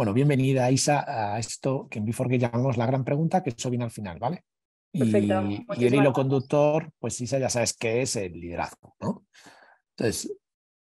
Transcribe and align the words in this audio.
Bueno, 0.00 0.14
bienvenida 0.14 0.70
Isa 0.70 1.04
a 1.06 1.38
esto 1.38 1.86
que 1.90 1.98
en 1.98 2.06
Before 2.06 2.30
que 2.30 2.38
llamamos 2.38 2.78
la 2.78 2.86
gran 2.86 3.04
pregunta, 3.04 3.42
que 3.42 3.50
eso 3.50 3.68
viene 3.68 3.84
al 3.84 3.90
final, 3.90 4.18
¿vale? 4.18 4.44
Y, 4.92 5.02
y, 5.04 5.84
el 5.84 5.94
hilo 5.94 6.14
conductor, 6.14 6.90
pues 6.98 7.20
Isa 7.20 7.38
ya 7.38 7.50
sabes 7.50 7.74
qué 7.74 8.00
es 8.00 8.16
el 8.16 8.32
liderazgo, 8.32 8.96
¿no? 8.98 9.26
Entonces, 9.90 10.34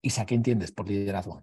Isa, 0.03 0.27
¿qué 0.27 0.35
entiendes 0.35 0.73
por 0.73 0.87
liderazgo? 0.87 1.43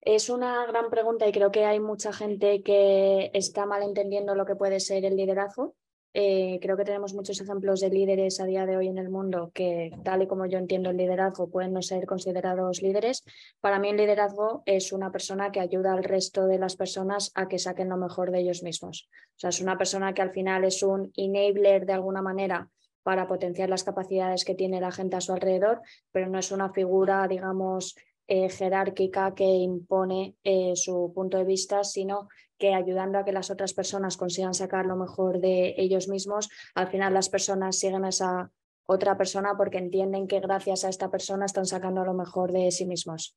Es 0.00 0.30
una 0.30 0.64
gran 0.66 0.90
pregunta 0.90 1.26
y 1.26 1.32
creo 1.32 1.50
que 1.50 1.64
hay 1.64 1.80
mucha 1.80 2.12
gente 2.12 2.62
que 2.62 3.32
está 3.34 3.66
mal 3.66 3.82
entendiendo 3.82 4.36
lo 4.36 4.46
que 4.46 4.54
puede 4.54 4.78
ser 4.78 5.04
el 5.04 5.16
liderazgo. 5.16 5.74
Eh, 6.14 6.58
creo 6.60 6.76
que 6.76 6.84
tenemos 6.84 7.14
muchos 7.14 7.40
ejemplos 7.40 7.80
de 7.80 7.88
líderes 7.88 8.38
a 8.38 8.44
día 8.44 8.66
de 8.66 8.76
hoy 8.76 8.88
en 8.88 8.98
el 8.98 9.08
mundo 9.08 9.50
que, 9.54 9.90
tal 10.04 10.22
y 10.22 10.26
como 10.26 10.44
yo 10.44 10.58
entiendo 10.58 10.90
el 10.90 10.98
liderazgo, 10.98 11.48
pueden 11.48 11.72
no 11.72 11.80
ser 11.80 12.04
considerados 12.04 12.82
líderes. 12.82 13.24
Para 13.60 13.78
mí 13.78 13.88
el 13.88 13.96
liderazgo 13.96 14.62
es 14.66 14.92
una 14.92 15.10
persona 15.10 15.50
que 15.52 15.60
ayuda 15.60 15.94
al 15.94 16.04
resto 16.04 16.46
de 16.46 16.58
las 16.58 16.76
personas 16.76 17.32
a 17.34 17.48
que 17.48 17.58
saquen 17.58 17.88
lo 17.88 17.96
mejor 17.96 18.30
de 18.30 18.40
ellos 18.40 18.62
mismos. 18.62 19.08
O 19.36 19.38
sea, 19.38 19.50
es 19.50 19.60
una 19.60 19.78
persona 19.78 20.12
que 20.12 20.22
al 20.22 20.32
final 20.32 20.64
es 20.64 20.82
un 20.82 21.12
enabler 21.16 21.86
de 21.86 21.94
alguna 21.94 22.20
manera 22.20 22.68
para 23.02 23.26
potenciar 23.26 23.68
las 23.68 23.84
capacidades 23.84 24.44
que 24.44 24.54
tiene 24.54 24.80
la 24.80 24.92
gente 24.92 25.16
a 25.16 25.20
su 25.20 25.32
alrededor, 25.32 25.80
pero 26.12 26.28
no 26.28 26.38
es 26.38 26.52
una 26.52 26.72
figura, 26.72 27.26
digamos, 27.26 27.96
eh, 28.28 28.48
jerárquica 28.48 29.34
que 29.34 29.44
impone 29.44 30.36
eh, 30.44 30.74
su 30.76 31.12
punto 31.14 31.38
de 31.38 31.44
vista, 31.44 31.82
sino 31.82 32.28
que 32.56 32.72
ayudando 32.72 33.18
a 33.18 33.24
que 33.24 33.32
las 33.32 33.50
otras 33.50 33.74
personas 33.74 34.16
consigan 34.16 34.54
sacar 34.54 34.86
lo 34.86 34.96
mejor 34.96 35.40
de 35.40 35.74
ellos 35.76 36.08
mismos, 36.08 36.48
al 36.74 36.88
final 36.88 37.12
las 37.12 37.28
personas 37.28 37.76
siguen 37.76 38.04
a 38.04 38.10
esa 38.10 38.50
otra 38.86 39.16
persona 39.16 39.54
porque 39.56 39.78
entienden 39.78 40.28
que 40.28 40.38
gracias 40.38 40.84
a 40.84 40.88
esta 40.88 41.10
persona 41.10 41.46
están 41.46 41.66
sacando 41.66 42.04
lo 42.04 42.14
mejor 42.14 42.52
de 42.52 42.70
sí 42.70 42.86
mismos. 42.86 43.36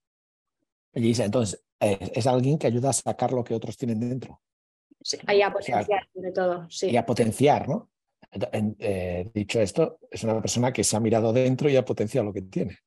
entonces, 0.93 1.63
eh, 1.79 2.12
es 2.13 2.27
alguien 2.27 2.60
que 2.60 2.67
ayuda 2.67 2.91
a 2.91 2.93
sacar 2.93 3.34
lo 3.34 3.43
que 3.43 3.55
otros 3.55 3.77
tienen 3.77 3.99
dentro. 3.99 4.40
Sí, 5.01 5.17
y 5.27 5.41
a 5.41 5.51
potenciar, 5.51 6.07
sobre 6.13 6.32
todo. 6.32 6.67
Sí. 6.70 6.90
Y 6.91 6.98
a 6.98 7.05
potenciar, 7.05 7.67
¿no? 7.67 7.90
dicho 9.34 9.62
esto, 9.62 9.99
es 10.12 10.23
una 10.23 10.41
persona 10.41 10.73
que 10.73 10.84
se 10.84 10.95
ha 10.95 10.99
mirado 10.99 11.32
dentro 11.32 11.70
y 11.70 11.76
ha 11.76 11.85
potenciado 11.85 12.26
lo 12.26 12.34
que 12.34 12.41
tiene 12.41 12.77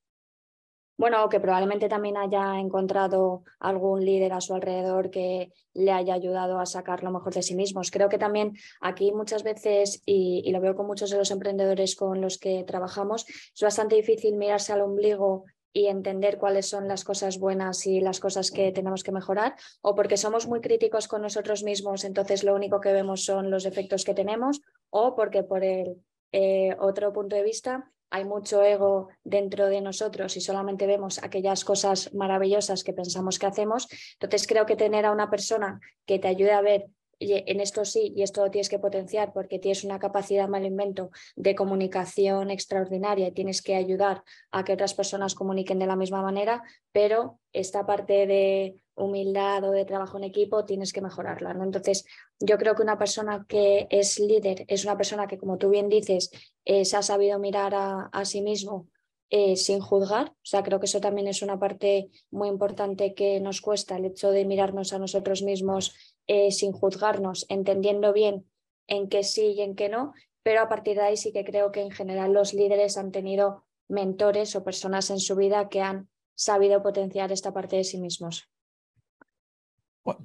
bueno, 0.98 1.28
que 1.28 1.38
probablemente 1.38 1.88
también 1.88 2.16
haya 2.16 2.58
encontrado 2.58 3.44
algún 3.60 4.04
líder 4.04 4.32
a 4.32 4.40
su 4.40 4.52
alrededor 4.52 5.10
que 5.10 5.52
le 5.72 5.92
haya 5.92 6.12
ayudado 6.12 6.58
a 6.58 6.66
sacar 6.66 7.04
lo 7.04 7.12
mejor 7.12 7.32
de 7.32 7.42
sí 7.42 7.54
mismos. 7.54 7.92
Creo 7.92 8.08
que 8.08 8.18
también 8.18 8.56
aquí 8.80 9.12
muchas 9.12 9.44
veces, 9.44 10.02
y, 10.04 10.50
lo 10.50 10.60
veo 10.60 10.74
con 10.74 10.88
muchos 10.88 11.10
de 11.10 11.16
los 11.16 11.30
emprendedores 11.30 11.94
con 11.94 12.20
los 12.20 12.36
que 12.38 12.64
trabajamos, 12.64 13.26
es 13.28 13.62
bastante 13.62 13.94
difícil 13.94 14.36
mirarse 14.36 14.72
al 14.72 14.80
ombligo 14.80 15.44
y 15.72 15.86
entender 15.86 16.36
cuáles 16.36 16.66
son 16.66 16.88
las 16.88 17.04
cosas 17.04 17.38
buenas 17.38 17.86
y 17.86 18.00
las 18.00 18.18
cosas 18.18 18.50
que 18.50 18.72
tenemos 18.72 19.04
que 19.04 19.12
mejorar, 19.12 19.54
o 19.82 19.94
porque 19.94 20.16
somos 20.16 20.48
muy 20.48 20.60
críticos 20.60 21.06
con 21.06 21.22
nosotros 21.22 21.62
mismos, 21.62 22.02
entonces 22.02 22.42
lo 22.42 22.56
único 22.56 22.80
que 22.80 22.92
vemos 22.92 23.24
son 23.24 23.50
los 23.50 23.62
defectos 23.62 24.04
que 24.04 24.14
tenemos, 24.14 24.62
o 24.90 25.14
porque 25.14 25.44
por 25.44 25.62
el 25.62 26.02
eh, 26.32 26.74
otro 26.80 27.12
punto 27.12 27.36
de 27.36 27.44
vista 27.44 27.92
hay 28.10 28.24
mucho 28.24 28.62
ego 28.62 29.08
dentro 29.24 29.68
de 29.68 29.80
nosotros 29.80 30.36
y 30.36 30.40
solamente 30.40 30.86
vemos 30.86 31.22
aquellas 31.22 31.64
cosas 31.64 32.14
maravillosas 32.14 32.84
que 32.84 32.92
pensamos 32.92 33.38
que 33.38 33.46
hacemos. 33.46 33.88
Entonces 34.14 34.46
creo 34.46 34.66
que 34.66 34.76
tener 34.76 35.06
a 35.06 35.12
una 35.12 35.30
persona 35.30 35.80
que 36.06 36.18
te 36.18 36.28
ayude 36.28 36.52
a 36.52 36.62
ver 36.62 36.86
en 37.20 37.60
esto 37.60 37.84
sí 37.84 38.12
y 38.14 38.22
esto 38.22 38.44
lo 38.44 38.50
tienes 38.50 38.68
que 38.68 38.78
potenciar 38.78 39.32
porque 39.32 39.58
tienes 39.58 39.84
una 39.84 39.98
capacidad, 39.98 40.48
mal 40.48 40.64
invento, 40.64 41.10
de 41.36 41.54
comunicación 41.54 42.50
extraordinaria 42.50 43.28
y 43.28 43.32
tienes 43.32 43.60
que 43.60 43.74
ayudar 43.74 44.22
a 44.52 44.64
que 44.64 44.72
otras 44.72 44.94
personas 44.94 45.34
comuniquen 45.34 45.78
de 45.78 45.86
la 45.86 45.96
misma 45.96 46.22
manera, 46.22 46.62
pero 46.92 47.40
esta 47.52 47.86
parte 47.86 48.26
de 48.26 48.76
humildad 48.98 49.64
o 49.64 49.70
de 49.70 49.84
trabajo 49.84 50.18
en 50.18 50.24
equipo, 50.24 50.64
tienes 50.64 50.92
que 50.92 51.00
mejorarla. 51.00 51.54
¿no? 51.54 51.64
Entonces, 51.64 52.04
yo 52.40 52.58
creo 52.58 52.74
que 52.74 52.82
una 52.82 52.98
persona 52.98 53.46
que 53.48 53.86
es 53.90 54.18
líder 54.18 54.64
es 54.68 54.84
una 54.84 54.96
persona 54.96 55.26
que, 55.26 55.38
como 55.38 55.58
tú 55.58 55.70
bien 55.70 55.88
dices, 55.88 56.30
eh, 56.64 56.84
se 56.84 56.96
ha 56.96 57.02
sabido 57.02 57.38
mirar 57.38 57.72
a, 57.74 58.24
sí 58.24 58.42
mismo 58.42 58.88
eh, 59.30 59.56
sin 59.56 59.80
juzgar. 59.80 60.28
O 60.30 60.44
sea, 60.44 60.62
creo 60.62 60.80
que 60.80 60.86
eso 60.86 61.00
también 61.00 61.28
es 61.28 61.42
una 61.42 61.58
parte 61.58 62.10
muy 62.30 62.48
importante 62.48 63.14
que 63.14 63.40
nos 63.40 63.60
cuesta, 63.60 63.96
el 63.96 64.06
hecho 64.06 64.30
de 64.30 64.44
mirarnos 64.44 64.92
a 64.92 64.98
nosotros 64.98 65.42
mismos 65.42 65.94
eh, 66.26 66.50
sin 66.50 66.72
juzgarnos, 66.72 67.46
entendiendo 67.48 68.12
bien 68.12 68.46
en 68.86 69.08
qué 69.08 69.22
sí 69.22 69.52
y 69.56 69.62
en 69.62 69.74
qué 69.74 69.88
no. 69.88 70.12
Pero 70.42 70.60
a 70.60 70.68
partir 70.68 70.96
de 70.96 71.02
ahí 71.02 71.16
sí 71.16 71.32
que 71.32 71.44
creo 71.44 71.72
que 71.72 71.80
en 71.80 71.90
general 71.90 72.32
los 72.32 72.54
líderes 72.54 72.96
han 72.96 73.12
tenido 73.12 73.64
mentores 73.88 74.54
o 74.56 74.64
personas 74.64 75.10
en 75.10 75.18
su 75.18 75.34
vida 75.36 75.68
que 75.68 75.80
han 75.80 76.08
sabido 76.34 76.82
potenciar 76.82 77.32
esta 77.32 77.52
parte 77.52 77.76
de 77.76 77.84
sí 77.84 77.98
mismos 77.98 78.48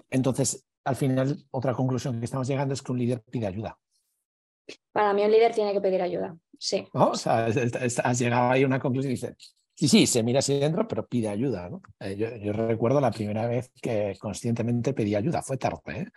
entonces, 0.09 0.65
al 0.85 0.95
final, 0.95 1.45
otra 1.51 1.73
conclusión 1.73 2.19
que 2.19 2.25
estamos 2.25 2.47
llegando 2.47 2.73
es 2.73 2.81
que 2.81 2.91
un 2.91 2.99
líder 2.99 3.21
pide 3.21 3.47
ayuda. 3.47 3.77
Para 4.91 5.13
mí 5.13 5.23
un 5.23 5.31
líder 5.31 5.53
tiene 5.53 5.73
que 5.73 5.81
pedir 5.81 6.01
ayuda, 6.01 6.37
sí. 6.57 6.87
O 6.93 7.15
sea, 7.15 7.47
has 7.47 8.19
llegado 8.19 8.51
ahí 8.51 8.63
a 8.63 8.67
una 8.67 8.79
conclusión 8.79 9.11
y 9.11 9.15
dices, 9.15 9.35
sí, 9.75 9.87
sí, 9.87 10.07
se 10.07 10.23
mira 10.23 10.39
hacia 10.39 10.59
dentro, 10.59 10.87
pero 10.87 11.07
pide 11.07 11.29
ayuda. 11.29 11.69
¿no? 11.69 11.81
Eh, 11.99 12.15
yo, 12.15 12.53
recuerdo 12.53 13.01
la 13.01 13.11
primera 13.11 13.47
vez 13.47 13.71
que 13.81 14.15
conscientemente 14.19 14.93
pedí 14.93 15.15
ayuda, 15.15 15.41
fue 15.41 15.57
tarde, 15.57 15.81
¿eh? 15.87 16.07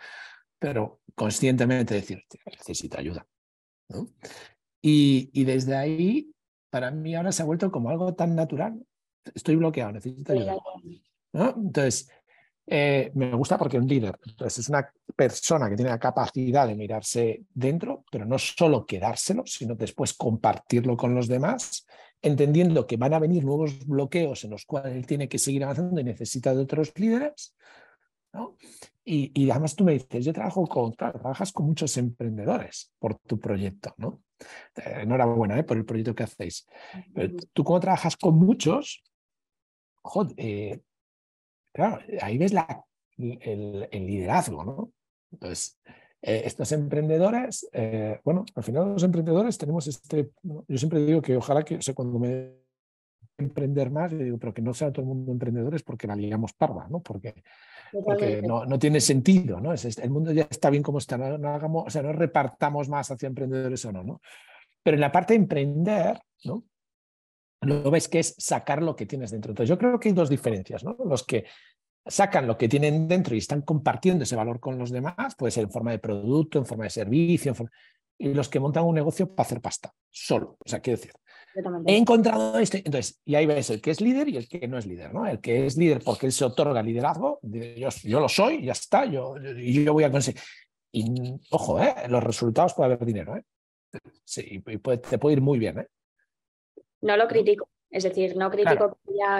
pero 0.59 1.01
conscientemente 1.15 1.95
decir, 1.95 2.23
necesito 2.45 2.97
ayuda. 2.97 3.25
Y, 4.81 5.29
y, 5.33 5.43
desde 5.43 5.75
ahí, 5.75 6.31
para 6.69 6.91
mí 6.91 7.15
ahora 7.15 7.31
se 7.31 7.41
ha 7.41 7.45
vuelto 7.45 7.71
como 7.71 7.89
algo 7.89 8.13
tan 8.15 8.35
natural. 8.35 8.81
Estoy 9.33 9.55
bloqueado, 9.55 9.93
necesito 9.93 10.33
ayuda. 10.33 10.57
¿no? 11.33 11.49
Entonces, 11.49 12.09
eh, 12.69 13.11
me 13.15 13.33
gusta 13.33 13.57
porque 13.57 13.77
un 13.77 13.87
líder 13.87 14.19
es 14.45 14.69
una 14.69 14.91
persona 15.15 15.69
que 15.69 15.77
tiene 15.77 15.89
la 15.89 15.99
capacidad 15.99 16.67
de 16.67 16.75
mirarse 16.75 17.43
dentro, 17.53 18.03
pero 18.11 18.25
no 18.25 18.37
solo 18.37 18.85
quedárselo, 18.85 19.43
sino 19.45 19.75
después 19.75 20.13
compartirlo 20.13 20.97
con 20.97 21.15
los 21.15 21.29
demás, 21.29 21.87
entendiendo 22.21 22.85
que 22.85 22.97
van 22.97 23.13
a 23.13 23.19
venir 23.19 23.45
nuevos 23.45 23.85
bloqueos 23.85 24.43
en 24.43 24.51
los 24.51 24.65
cuales 24.65 24.97
él 24.97 25.05
tiene 25.05 25.29
que 25.29 25.39
seguir 25.39 25.63
avanzando 25.63 26.01
y 26.01 26.03
necesita 26.03 26.53
de 26.53 26.61
otros 26.61 26.91
líderes. 26.97 27.55
Y, 29.05 29.49
además 29.49 29.73
tú 29.73 29.85
me 29.85 29.93
dices, 29.93 30.25
yo 30.25 30.33
trabajo 30.33 30.67
con, 30.67 30.93
trabajas 30.93 31.53
con 31.53 31.67
muchos 31.67 31.95
emprendedores 31.95 32.91
por 32.99 33.15
tu 33.15 33.39
proyecto, 33.39 33.93
¿no? 33.97 34.21
Eh, 34.75 34.99
enhorabuena 35.03 35.57
¿eh? 35.57 35.63
por 35.63 35.77
el 35.77 35.85
proyecto 35.85 36.13
que 36.13 36.23
hacéis. 36.23 36.67
tú 37.53 37.63
como 37.63 37.79
trabajas 37.79 38.17
con 38.17 38.37
muchos, 38.37 39.01
joder, 40.03 40.81
Claro, 41.77 41.99
ahí 42.23 42.39
ves 42.39 42.53
la, 42.53 42.83
el, 43.19 43.87
liderazgo, 43.91 44.65
¿no? 44.65 44.91
Entonces, 45.31 45.79
eh, 46.23 46.41
estos 46.43 46.71
emprendedores, 46.71 47.69
eh, 47.71 48.19
bueno, 48.23 48.45
al 48.55 48.63
final 48.63 48.93
los 48.93 49.03
emprendedores 49.03 49.59
tenemos 49.59 49.85
este, 49.85 50.31
yo 50.41 50.77
siempre 50.79 51.05
digo 51.05 51.21
que 51.21 51.37
ojalá 51.37 51.61
que, 51.61 51.75
o 51.75 51.93
cuando 51.93 52.17
me 52.17 52.51
emprender 53.37 53.91
más, 53.91 54.17
digo, 54.17 54.39
pero 54.39 54.55
que 54.55 54.63
no 54.63 54.73
sea 54.73 54.91
todo 54.91 55.03
el 55.03 55.09
mundo 55.09 55.31
emprendedores 55.31 55.83
porque 55.83 56.07
la 56.07 56.15
ligamos 56.15 56.51
parda, 56.53 56.87
¿no? 56.89 56.99
Porque, 57.01 57.43
porque 57.91 58.41
no, 58.41 58.65
no, 58.65 58.79
tiene 58.79 58.99
sentido, 58.99 59.61
¿no? 59.61 59.71
Es, 59.71 59.99
el 59.99 60.09
mundo 60.09 60.31
ya 60.31 60.47
está 60.49 60.71
bien 60.71 60.81
como 60.81 60.97
está, 60.97 61.15
no, 61.15 61.47
hagamos, 61.47 61.83
o 61.85 61.89
sea, 61.91 62.01
no 62.01 62.11
repartamos 62.11 62.89
más 62.89 63.11
hacia 63.11 63.27
emprendedores 63.27 63.85
o 63.85 63.91
no, 63.91 64.03
¿no? 64.03 64.19
Pero 64.81 64.95
en 64.95 65.01
la 65.01 65.11
parte 65.11 65.33
de 65.35 65.41
emprender, 65.41 66.19
¿no? 66.43 66.63
Lo 67.61 67.89
ves 67.91 68.07
que 68.07 68.19
es 68.19 68.35
sacar 68.37 68.83
lo 68.83 68.95
que 68.95 69.05
tienes 69.05 69.31
dentro. 69.31 69.51
Entonces, 69.51 69.69
yo 69.69 69.77
creo 69.77 69.99
que 69.99 70.09
hay 70.09 70.15
dos 70.15 70.29
diferencias, 70.29 70.83
¿no? 70.83 70.95
Los 71.05 71.23
que 71.23 71.45
sacan 72.05 72.47
lo 72.47 72.57
que 72.57 72.69
tienen 72.69 73.07
dentro 73.07 73.35
y 73.35 73.39
están 73.39 73.61
compartiendo 73.61 74.23
ese 74.23 74.35
valor 74.35 74.59
con 74.59 74.77
los 74.77 74.91
demás, 74.91 75.35
puede 75.35 75.51
ser 75.51 75.65
en 75.65 75.71
forma 75.71 75.91
de 75.91 75.99
producto, 75.99 76.59
en 76.59 76.65
forma 76.65 76.85
de 76.85 76.89
servicio, 76.89 77.53
y 78.17 78.33
los 78.33 78.49
que 78.49 78.59
montan 78.59 78.85
un 78.85 78.95
negocio 78.95 79.33
para 79.33 79.45
hacer 79.45 79.61
pasta, 79.61 79.93
solo. 80.09 80.57
O 80.65 80.69
sea, 80.69 80.79
quiero 80.79 80.97
decir, 80.97 81.13
he 81.85 81.97
encontrado 81.97 82.57
esto. 82.59 82.77
Entonces, 82.77 83.19
y 83.25 83.35
ahí 83.35 83.45
ves 83.45 83.69
el 83.69 83.81
que 83.81 83.91
es 83.91 84.01
líder 84.01 84.29
y 84.29 84.37
el 84.37 84.47
que 84.47 84.67
no 84.67 84.77
es 84.77 84.85
líder, 84.85 85.13
¿no? 85.13 85.27
El 85.27 85.39
que 85.39 85.65
es 85.65 85.77
líder 85.77 86.01
porque 86.03 86.27
él 86.27 86.31
se 86.31 86.45
otorga 86.45 86.81
liderazgo, 86.81 87.39
yo, 87.41 87.89
yo 88.03 88.19
lo 88.19 88.29
soy, 88.29 88.63
ya 88.63 88.71
está, 88.71 89.05
yo, 89.05 89.35
yo 89.37 89.93
voy 89.93 90.03
a 90.03 90.11
conseguir. 90.11 90.41
Y 90.91 91.35
ojo, 91.51 91.81
¿eh? 91.81 91.93
los 92.09 92.23
resultados 92.23 92.73
puede 92.73 92.93
haber 92.93 93.05
dinero, 93.05 93.35
¿eh? 93.35 93.43
Sí, 94.23 94.41
y 94.49 94.59
te 94.59 95.17
puede 95.17 95.33
ir 95.33 95.41
muy 95.41 95.59
bien, 95.59 95.79
¿eh? 95.79 95.87
No 97.07 97.15
lo 97.15 97.27
critico. 97.29 97.69
Es 97.89 98.03
decir, 98.03 98.35
no 98.35 98.51
critico 98.51 98.97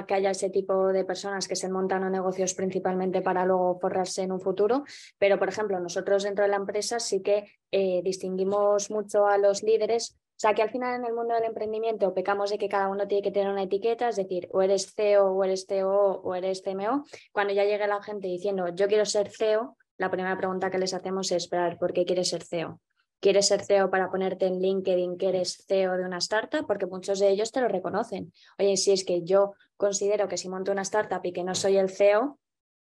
que, 0.08 0.14
haya, 0.14 0.32
ese 0.32 0.50
tipo 0.50 0.88
de 0.88 1.04
personas 1.04 1.50
que 1.50 1.58
se 1.58 1.70
montan 1.70 2.06
a 2.06 2.10
negocios 2.10 2.54
principalmente 2.54 3.22
para 3.22 3.46
luego 3.46 3.78
forrarse 3.78 4.22
en 4.22 4.32
un 4.32 4.40
futuro, 4.40 4.86
pero 5.18 5.38
por 5.38 5.50
ejemplo, 5.50 5.78
nosotros 5.82 6.24
dentro 6.24 6.46
de 6.46 6.52
la 6.52 6.56
empresa 6.56 7.02
sí 7.02 7.22
que 7.22 7.52
eh, 7.72 8.02
distinguimos 8.06 8.90
mucho 8.90 9.28
a 9.28 9.38
los 9.38 9.64
líderes. 9.64 10.18
O 10.18 10.40
sea, 10.40 10.54
que 10.54 10.62
al 10.62 10.70
final 10.70 10.96
en 10.96 11.06
el 11.06 11.14
mundo 11.14 11.34
del 11.34 11.44
emprendimiento 11.44 12.14
pecamos 12.14 12.50
de 12.50 12.58
que 12.58 12.70
cada 12.70 12.88
uno 12.88 13.06
tiene 13.06 13.22
que 13.22 13.32
tener 13.32 13.52
una 13.52 13.64
etiqueta, 13.64 14.08
es 14.08 14.16
decir, 14.16 14.48
o 14.54 14.62
eres 14.62 14.94
CEO 14.96 15.26
o 15.26 15.44
eres 15.44 15.66
CEO 15.68 16.22
o 16.24 16.36
eres 16.36 16.62
CMO. 16.62 17.04
Cuando 17.34 17.54
ya 17.54 17.66
llegue 17.66 17.86
la 17.86 18.02
gente 18.02 18.30
diciendo 18.30 18.70
yo 18.70 18.88
quiero 18.88 19.04
ser 19.04 19.30
CEO, 19.30 19.76
la 19.98 20.10
primera 20.10 20.38
pregunta 20.38 20.72
que 20.72 20.78
les 20.78 20.94
hacemos 20.94 21.34
es, 21.34 21.50
¿por 21.50 21.92
qué 21.92 22.06
quieres 22.06 22.30
ser 22.30 22.44
CEO? 22.44 22.80
Quieres 23.20 23.48
ser 23.48 23.64
CEO 23.64 23.90
para 23.90 24.10
ponerte 24.10 24.46
en 24.46 24.62
LinkedIn 24.62 25.18
que 25.18 25.30
eres 25.30 25.64
CEO 25.68 25.98
de 25.98 26.06
una 26.06 26.18
startup, 26.18 26.66
porque 26.68 26.86
muchos 26.86 27.20
de 27.20 27.30
ellos 27.30 27.52
te 27.52 27.62
lo 27.62 27.68
reconocen. 27.68 28.32
Oye, 28.60 28.78
si 28.78 28.92
es 28.92 29.04
que 29.04 29.24
yo 29.24 29.54
considero 29.76 30.28
que 30.28 30.38
si 30.38 30.50
monto 30.50 30.72
una 30.72 30.84
startup 30.84 31.22
y 31.24 31.34
que 31.34 31.44
no 31.44 31.56
soy 31.56 31.78
el 31.78 31.90
CEO, 31.90 32.40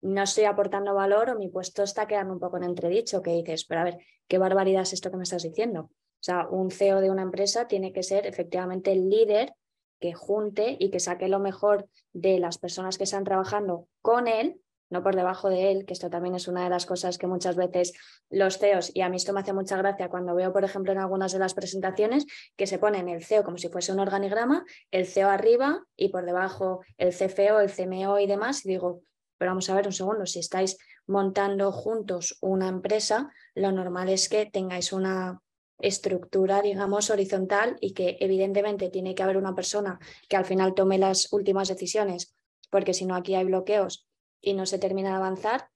no 0.02 0.24
estoy 0.24 0.46
aportando 0.46 0.94
valor 0.94 1.30
o 1.30 1.36
mi 1.36 1.50
puesto 1.50 1.84
está 1.84 2.08
quedando 2.08 2.34
un 2.34 2.40
poco 2.40 2.58
en 2.58 2.64
entredicho, 2.64 3.22
que 3.22 3.32
dices, 3.32 3.66
pero 3.66 3.82
a 3.82 3.84
ver, 3.84 3.98
qué 4.28 4.38
barbaridad 4.38 4.84
es 4.84 4.94
esto 4.94 5.12
que 5.12 5.18
me 5.18 5.24
estás 5.24 5.44
diciendo. 5.44 5.90
O 5.92 6.22
sea, 6.22 6.48
un 6.50 6.72
CEO 6.72 7.02
de 7.02 7.10
una 7.10 7.22
empresa 7.22 7.68
tiene 7.68 7.92
que 7.92 8.04
ser 8.04 8.26
efectivamente 8.26 8.92
el 8.92 9.10
líder 9.10 9.54
que 10.00 10.14
junte 10.14 10.78
y 10.80 10.90
que 10.90 11.00
saque 11.00 11.28
lo 11.28 11.40
mejor 11.40 11.88
de 12.14 12.40
las 12.40 12.58
personas 12.58 12.98
que 12.98 13.04
están 13.04 13.24
trabajando 13.24 13.88
con 14.02 14.28
él, 14.28 14.62
no 14.90 15.04
por 15.04 15.16
debajo 15.16 15.50
de 15.50 15.72
él, 15.72 15.86
que 15.86 15.94
esto 15.94 16.10
también 16.10 16.36
es 16.36 16.48
una 16.48 16.64
de 16.64 16.70
las 16.70 16.86
cosas 16.86 17.18
que 17.18 17.28
muchas 17.28 17.56
veces 17.56 17.94
los 18.30 18.58
CEOs, 18.58 18.92
y 18.94 19.02
a 19.02 19.10
mí 19.10 19.18
esto 19.18 19.34
me 19.34 19.42
hace 19.42 19.54
mucha 19.54 19.78
gracia 19.78 20.10
cuando 20.10 20.36
veo, 20.36 20.52
por 20.52 20.64
ejemplo, 20.64 20.92
en 20.92 20.98
algunas 20.98 21.32
de 21.32 21.40
las 21.40 21.54
presentaciones, 21.54 22.26
que 22.56 22.68
se 22.68 22.80
ponen 22.80 23.10
el 23.10 23.24
CEO 23.24 23.44
como 23.44 23.58
si 23.58 23.70
fuese 23.70 23.92
un 23.92 24.00
organigrama, 24.00 24.66
el 24.92 25.06
CEO 25.06 25.30
arriba 25.30 25.84
y 25.96 26.10
por 26.10 26.26
debajo 26.26 26.82
el 26.98 27.14
CFO, 27.14 27.60
el 27.60 27.72
CMO 27.72 28.20
y 28.20 28.28
demás, 28.28 28.66
y 28.66 28.70
digo, 28.70 29.02
pero 29.38 29.52
vamos 29.52 29.70
a 29.70 29.76
ver 29.76 29.86
un 29.88 29.94
segundo, 29.94 30.26
si 30.26 30.40
estáis 30.40 30.78
montando 31.08 31.72
juntos 31.72 32.38
una 32.42 32.68
empresa, 32.68 33.32
lo 33.56 33.72
normal 33.72 34.10
es 34.10 34.30
que 34.30 34.46
tengáis 34.46 34.92
una 34.92 35.42
estructura, 35.80 36.62
digamos, 36.62 37.10
horizontal 37.10 37.78
y 37.80 37.94
que 37.94 38.18
evidentemente 38.20 38.90
tiene 38.90 39.16
que 39.16 39.24
haber 39.24 39.38
una 39.38 39.56
persona 39.56 39.98
que 40.28 40.36
al 40.36 40.46
final 40.46 40.74
tome 40.74 40.98
las 40.98 41.32
últimas 41.32 41.70
decisiones, 41.70 42.36
porque 42.70 42.94
si 42.94 43.06
no 43.06 43.16
aquí 43.16 43.36
hay 43.36 43.46
bloqueos 43.46 44.09
y 44.42 44.54
no 44.54 44.66
se 44.66 44.80
termina 44.80 45.10
de 45.10 45.16
avanzar, 45.16 45.70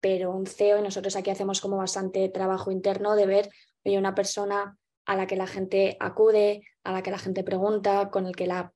pero 0.00 0.32
un 0.32 0.46
CEO, 0.46 0.78
y 0.78 0.82
nosotros 0.82 1.16
aquí 1.16 1.30
hacemos 1.30 1.60
como 1.60 1.76
bastante 1.76 2.28
trabajo 2.28 2.70
interno 2.70 3.14
de 3.14 3.26
ver, 3.26 3.50
hay 3.84 3.96
una 3.96 4.14
persona 4.14 4.76
a 5.04 5.16
la 5.16 5.26
que 5.26 5.36
la 5.36 5.46
gente 5.46 5.96
acude, 6.00 6.62
a 6.84 6.92
la 6.92 7.02
que 7.02 7.10
la 7.10 7.18
gente 7.18 7.44
pregunta, 7.44 8.10
con 8.10 8.26
el 8.26 8.36
que 8.36 8.46
la 8.46 8.72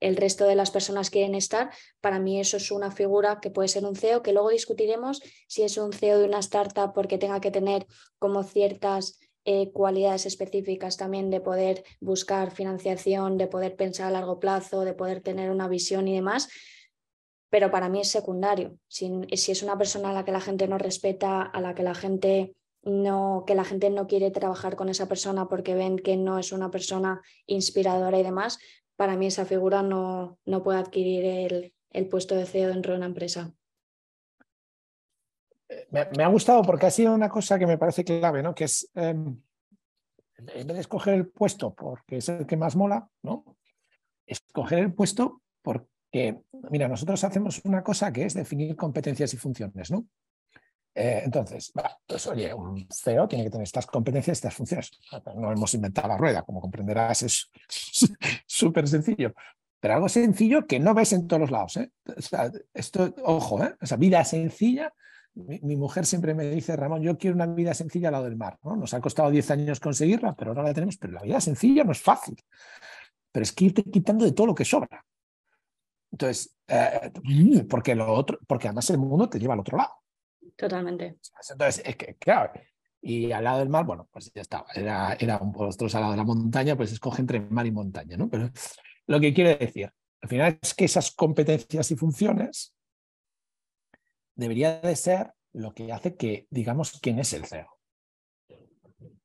el 0.00 0.16
resto 0.16 0.46
de 0.46 0.56
las 0.56 0.70
personas 0.70 1.10
quieren 1.10 1.34
estar, 1.34 1.70
para 2.00 2.18
mí 2.18 2.40
eso 2.40 2.56
es 2.56 2.70
una 2.70 2.90
figura 2.90 3.38
que 3.40 3.50
puede 3.50 3.68
ser 3.68 3.84
un 3.84 3.94
CEO, 3.94 4.22
que 4.22 4.32
luego 4.32 4.48
discutiremos 4.48 5.22
si 5.46 5.62
es 5.62 5.76
un 5.76 5.92
CEO 5.92 6.18
de 6.18 6.24
una 6.24 6.38
startup 6.38 6.92
porque 6.94 7.18
tenga 7.18 7.40
que 7.40 7.50
tener 7.50 7.86
como 8.18 8.42
ciertas 8.42 9.20
eh, 9.44 9.70
cualidades 9.72 10.26
específicas 10.26 10.96
también 10.96 11.30
de 11.30 11.40
poder 11.40 11.84
buscar 12.00 12.50
financiación, 12.50 13.36
de 13.38 13.46
poder 13.46 13.76
pensar 13.76 14.06
a 14.06 14.10
largo 14.10 14.40
plazo, 14.40 14.82
de 14.82 14.94
poder 14.94 15.20
tener 15.20 15.50
una 15.50 15.68
visión 15.68 16.08
y 16.08 16.14
demás. 16.14 16.48
Pero 17.50 17.70
para 17.70 17.88
mí 17.88 18.00
es 18.00 18.10
secundario. 18.10 18.78
Si, 18.88 19.10
si 19.36 19.52
es 19.52 19.62
una 19.62 19.76
persona 19.76 20.10
a 20.10 20.12
la 20.12 20.24
que 20.24 20.32
la 20.32 20.40
gente 20.40 20.68
no 20.68 20.78
respeta, 20.78 21.42
a 21.42 21.60
la 21.60 21.74
que 21.74 21.82
la 21.82 21.94
gente 21.94 22.54
no, 22.82 23.44
que 23.46 23.54
la 23.54 23.64
gente 23.64 23.90
no 23.90 24.06
quiere 24.06 24.30
trabajar 24.30 24.76
con 24.76 24.88
esa 24.88 25.06
persona 25.06 25.48
porque 25.48 25.74
ven 25.74 25.98
que 25.98 26.16
no 26.16 26.38
es 26.38 26.52
una 26.52 26.70
persona 26.70 27.20
inspiradora 27.46 28.18
y 28.18 28.22
demás, 28.22 28.58
para 28.96 29.16
mí 29.16 29.26
esa 29.26 29.44
figura 29.44 29.82
no, 29.82 30.38
no 30.44 30.62
puede 30.62 30.78
adquirir 30.78 31.72
el, 31.90 32.08
puesto 32.08 32.34
de 32.34 32.46
CEO 32.46 32.68
dentro 32.68 32.92
de 32.92 32.98
una 32.98 33.06
empresa. 33.06 33.52
Me, 35.90 36.24
ha 36.24 36.28
gustado 36.28 36.62
porque 36.62 36.86
ha 36.86 36.90
sido 36.90 37.14
una 37.14 37.28
cosa 37.28 37.58
que 37.58 37.66
me 37.66 37.78
parece 37.78 38.04
clave, 38.04 38.42
¿no? 38.42 38.54
Que 38.54 38.64
es, 38.64 38.90
em, 38.94 39.40
en 40.36 40.66
vez 40.66 40.74
de 40.74 40.80
escoger 40.80 41.14
el 41.14 41.28
puesto 41.28 41.74
porque 41.74 42.16
es 42.16 42.28
el 42.28 42.46
que 42.46 42.56
más 42.56 42.76
mola, 42.76 43.08
¿no? 43.22 43.56
Escoger 44.26 44.80
el 44.80 44.92
puesto 44.92 45.42
porque, 46.10 46.40
mira, 46.70 46.88
nosotros 46.88 47.22
hacemos 47.22 47.60
una 47.64 47.84
cosa 47.84 48.12
que 48.12 48.24
es 48.24 48.34
definir 48.34 48.74
competencias 48.74 49.32
y 49.32 49.36
funciones, 49.36 49.92
¿no? 49.92 50.06
Eh, 50.92 51.22
entonces, 51.24 51.72
pues 52.04 52.26
oye, 52.26 52.52
un 52.52 52.84
CEO 52.92 53.28
tiene 53.28 53.44
que 53.44 53.50
tener 53.50 53.62
estas 53.62 53.86
competencias, 53.86 54.38
estas 54.38 54.54
funciones. 54.54 54.90
No 55.36 55.52
hemos 55.52 55.72
inventado 55.74 56.08
la 56.08 56.16
rueda, 56.16 56.42
como 56.42 56.60
comprenderás, 56.60 57.22
es 57.22 57.48
súper 58.46 58.88
sencillo. 58.88 59.32
Pero 59.78 59.94
algo 59.94 60.08
sencillo 60.08 60.66
que 60.66 60.80
no 60.80 60.94
ves 60.94 61.12
en 61.12 61.28
todos 61.28 61.42
los 61.42 61.50
lados. 61.52 61.76
¿eh? 61.76 61.92
esto, 62.74 63.14
ojo, 63.22 63.62
¿eh? 63.62 63.76
vida 63.98 64.24
sencilla. 64.24 64.92
Mi, 65.34 65.76
mujer 65.76 66.06
siempre 66.06 66.34
me 66.34 66.50
dice, 66.50 66.74
Ramón, 66.74 67.02
yo 67.02 67.16
quiero 67.16 67.36
una 67.36 67.46
vida 67.46 67.72
sencilla 67.72 68.08
al 68.08 68.12
lado 68.12 68.24
del 68.24 68.36
mar. 68.36 68.58
¿no? 68.64 68.74
Nos 68.74 68.92
ha 68.94 69.00
costado 69.00 69.30
10 69.30 69.48
años 69.52 69.78
conseguirla, 69.78 70.34
pero 70.34 70.50
ahora 70.50 70.64
la 70.64 70.74
tenemos. 70.74 70.96
Pero 70.98 71.12
la 71.12 71.22
vida 71.22 71.40
sencilla 71.40 71.84
no 71.84 71.92
es 71.92 72.02
fácil. 72.02 72.36
Pero 73.30 73.44
es 73.44 73.52
que 73.52 73.66
irte 73.66 73.84
quitando 73.84 74.24
de 74.24 74.32
todo 74.32 74.48
lo 74.48 74.54
que 74.56 74.64
sobra. 74.64 75.04
Entonces, 76.12 76.56
eh, 76.66 77.12
porque, 77.68 77.94
lo 77.94 78.12
otro, 78.12 78.38
porque 78.46 78.68
además 78.68 78.90
el 78.90 78.98
mundo 78.98 79.28
te 79.28 79.38
lleva 79.38 79.54
al 79.54 79.60
otro 79.60 79.78
lado. 79.78 79.92
Totalmente. 80.56 81.18
Entonces, 81.50 81.82
es 81.84 81.96
que, 81.96 82.16
claro, 82.16 82.52
y 83.00 83.32
al 83.32 83.44
lado 83.44 83.60
del 83.60 83.68
mar, 83.68 83.84
bueno, 83.84 84.08
pues 84.12 84.30
ya 84.34 84.42
estaba. 84.42 84.66
Era, 84.74 85.16
era 85.18 85.38
un 85.38 85.52
posto 85.52 85.86
al 85.86 85.92
lado 85.92 86.10
de 86.10 86.16
la 86.18 86.24
montaña, 86.24 86.76
pues 86.76 86.92
escoge 86.92 87.22
entre 87.22 87.40
mar 87.40 87.66
y 87.66 87.70
montaña, 87.70 88.16
¿no? 88.16 88.28
Pero 88.28 88.50
lo 89.06 89.20
que 89.20 89.32
quiere 89.32 89.56
decir, 89.56 89.92
al 90.22 90.28
final 90.28 90.58
es 90.60 90.74
que 90.74 90.84
esas 90.84 91.10
competencias 91.12 91.90
y 91.90 91.96
funciones 91.96 92.74
debería 94.34 94.80
de 94.80 94.96
ser 94.96 95.32
lo 95.52 95.72
que 95.72 95.92
hace 95.92 96.16
que 96.16 96.46
digamos 96.50 96.98
quién 97.00 97.18
es 97.18 97.32
el 97.32 97.46
CEO. 97.46 97.80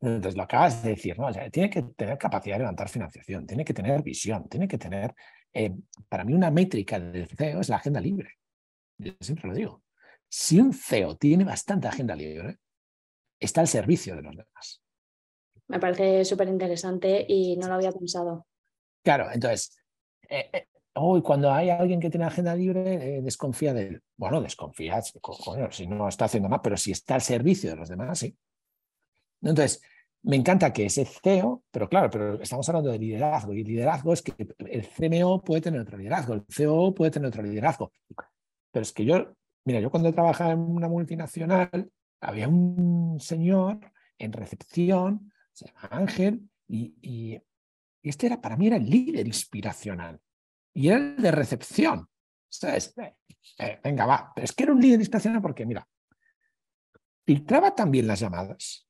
Entonces 0.01 0.35
lo 0.35 0.43
acabas 0.43 0.83
de 0.83 0.91
decir, 0.91 1.17
¿no? 1.17 1.31
tiene 1.51 1.69
que 1.69 1.81
tener 1.81 2.17
capacidad 2.17 2.55
de 2.55 2.59
levantar 2.59 2.89
financiación, 2.89 3.45
tiene 3.47 3.65
que 3.65 3.73
tener 3.73 4.03
visión, 4.03 4.47
tiene 4.47 4.67
que 4.67 4.77
tener, 4.77 5.13
eh, 5.56 5.74
para 6.07 6.24
mí 6.24 6.34
una 6.34 6.52
métrica 6.52 7.00
del 7.00 7.28
CEO 7.28 7.62
es 7.62 7.69
la 7.69 7.78
agenda 7.78 8.00
libre. 8.00 8.34
Yo 8.98 9.13
siempre 9.19 9.48
lo 9.48 9.56
digo. 9.56 9.84
Si 10.30 10.60
un 10.60 10.74
CEO 10.74 11.16
tiene 11.18 11.44
bastante 11.44 11.88
agenda 11.88 12.16
libre, 12.16 12.60
está 13.40 13.62
al 13.62 13.68
servicio 13.68 14.16
de 14.16 14.22
los 14.22 14.36
demás. 14.36 14.84
Me 15.68 15.80
parece 15.80 16.25
súper 16.25 16.48
interesante 16.48 17.25
y 17.28 17.57
no 17.57 17.68
lo 17.68 17.75
había 17.75 17.92
pensado. 17.92 18.46
Claro, 19.04 19.31
entonces, 19.31 19.75
eh, 20.30 20.50
eh, 20.52 20.68
hoy 20.94 21.22
cuando 21.22 21.52
hay 21.52 21.69
alguien 21.69 22.00
que 22.00 22.10
tiene 22.10 22.25
agenda 22.25 22.56
libre, 22.56 23.18
eh, 23.18 23.22
desconfía 23.22 23.74
de 23.74 23.88
él. 23.88 24.04
Bueno, 24.18 24.42
desconfía, 24.42 25.02
si 25.72 25.88
no 25.88 26.07
está 26.07 26.25
haciendo 26.25 26.50
más, 26.50 26.60
pero 26.63 26.78
si 26.78 26.92
está 26.92 27.16
al 27.16 27.22
servicio 27.22 27.69
de 27.69 27.75
los 27.78 27.90
demás, 27.90 28.19
sí. 28.19 28.38
Entonces, 29.42 29.81
me 30.25 30.36
encanta 30.36 30.74
que 30.74 30.86
ese 30.86 31.06
CEO, 31.06 31.63
pero 31.72 31.88
claro, 31.89 32.10
pero 32.10 32.42
estamos 32.42 32.68
hablando 32.69 32.92
de 32.92 33.00
liderazgo 33.00 33.54
y 33.54 33.63
liderazgo 33.63 34.13
es 34.13 34.22
que 34.22 34.33
el 34.60 34.88
CMO 34.88 35.44
puede 35.44 35.62
tener 35.62 35.81
otro 35.81 35.98
liderazgo, 35.98 36.33
el 36.33 36.45
CEO 36.50 36.94
puede 36.94 37.12
tener 37.12 37.27
otro 37.27 37.44
liderazgo. 37.44 37.92
Pero 38.72 38.83
es 38.83 38.92
que 38.92 39.06
yo 39.06 39.36
Mira, 39.66 39.80
yo 39.80 39.89
cuando 39.89 40.13
trabajaba 40.13 40.51
en 40.51 40.60
una 40.60 40.88
multinacional, 40.88 41.92
había 42.22 42.48
un 42.48 43.19
señor 43.19 43.80
en 44.19 44.31
recepción, 44.31 45.33
se 45.51 45.66
llama 45.66 45.89
Ángel, 45.92 46.50
y, 46.68 47.42
este 48.04 48.28
era 48.28 48.39
para 48.39 48.56
mí 48.56 48.68
era 48.68 48.78
el 48.78 48.88
líder 48.88 49.25
inspiracional. 49.25 50.21
Y 50.75 50.89
era 50.89 50.98
el 50.98 51.18
de 51.18 51.31
recepción. 51.31 52.07
¿Sabes? 52.48 52.94
Eh, 53.57 53.80
venga, 53.83 54.06
va. 54.06 54.31
Pero 54.35 54.45
es 54.45 54.54
que 54.54 54.64
era 54.64 54.73
un 54.73 54.80
líder 54.80 54.99
inspiracional 54.99 55.42
porque, 55.42 55.66
mira, 55.66 55.88
filtraba 57.26 57.73
también 57.73 58.06
las 58.06 58.19
llamadas. 58.19 58.84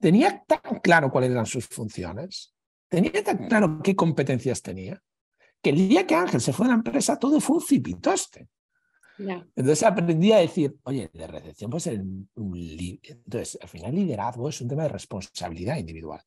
Tenía 0.00 0.42
tan 0.44 0.80
claro 0.80 1.10
cuáles 1.10 1.30
eran 1.30 1.46
sus 1.46 1.66
funciones. 1.66 2.54
Tenía 2.88 3.22
tan 3.22 3.46
claro 3.48 3.80
qué 3.84 3.94
competencias 3.94 4.62
tenía. 4.62 5.00
Que 5.62 5.70
el 5.70 5.88
día 5.88 6.06
que 6.06 6.14
Ángel 6.14 6.40
se 6.40 6.52
fue 6.54 6.66
a 6.66 6.70
la 6.70 6.74
empresa, 6.74 7.18
todo 7.18 7.38
fue 7.40 7.56
un 7.56 7.62
cipitoste. 7.62 8.48
Entonces 9.18 9.82
aprendí 9.82 10.32
a 10.32 10.38
decir, 10.38 10.74
oye, 10.84 11.10
de 11.12 11.26
recepción 11.26 11.70
pues 11.70 11.86
un, 11.86 12.28
Entonces, 12.34 13.58
al 13.60 13.68
final 13.68 13.94
liderazgo 13.94 14.48
es 14.48 14.60
un 14.62 14.68
tema 14.68 14.84
de 14.84 14.88
responsabilidad 14.88 15.76
individual. 15.76 16.22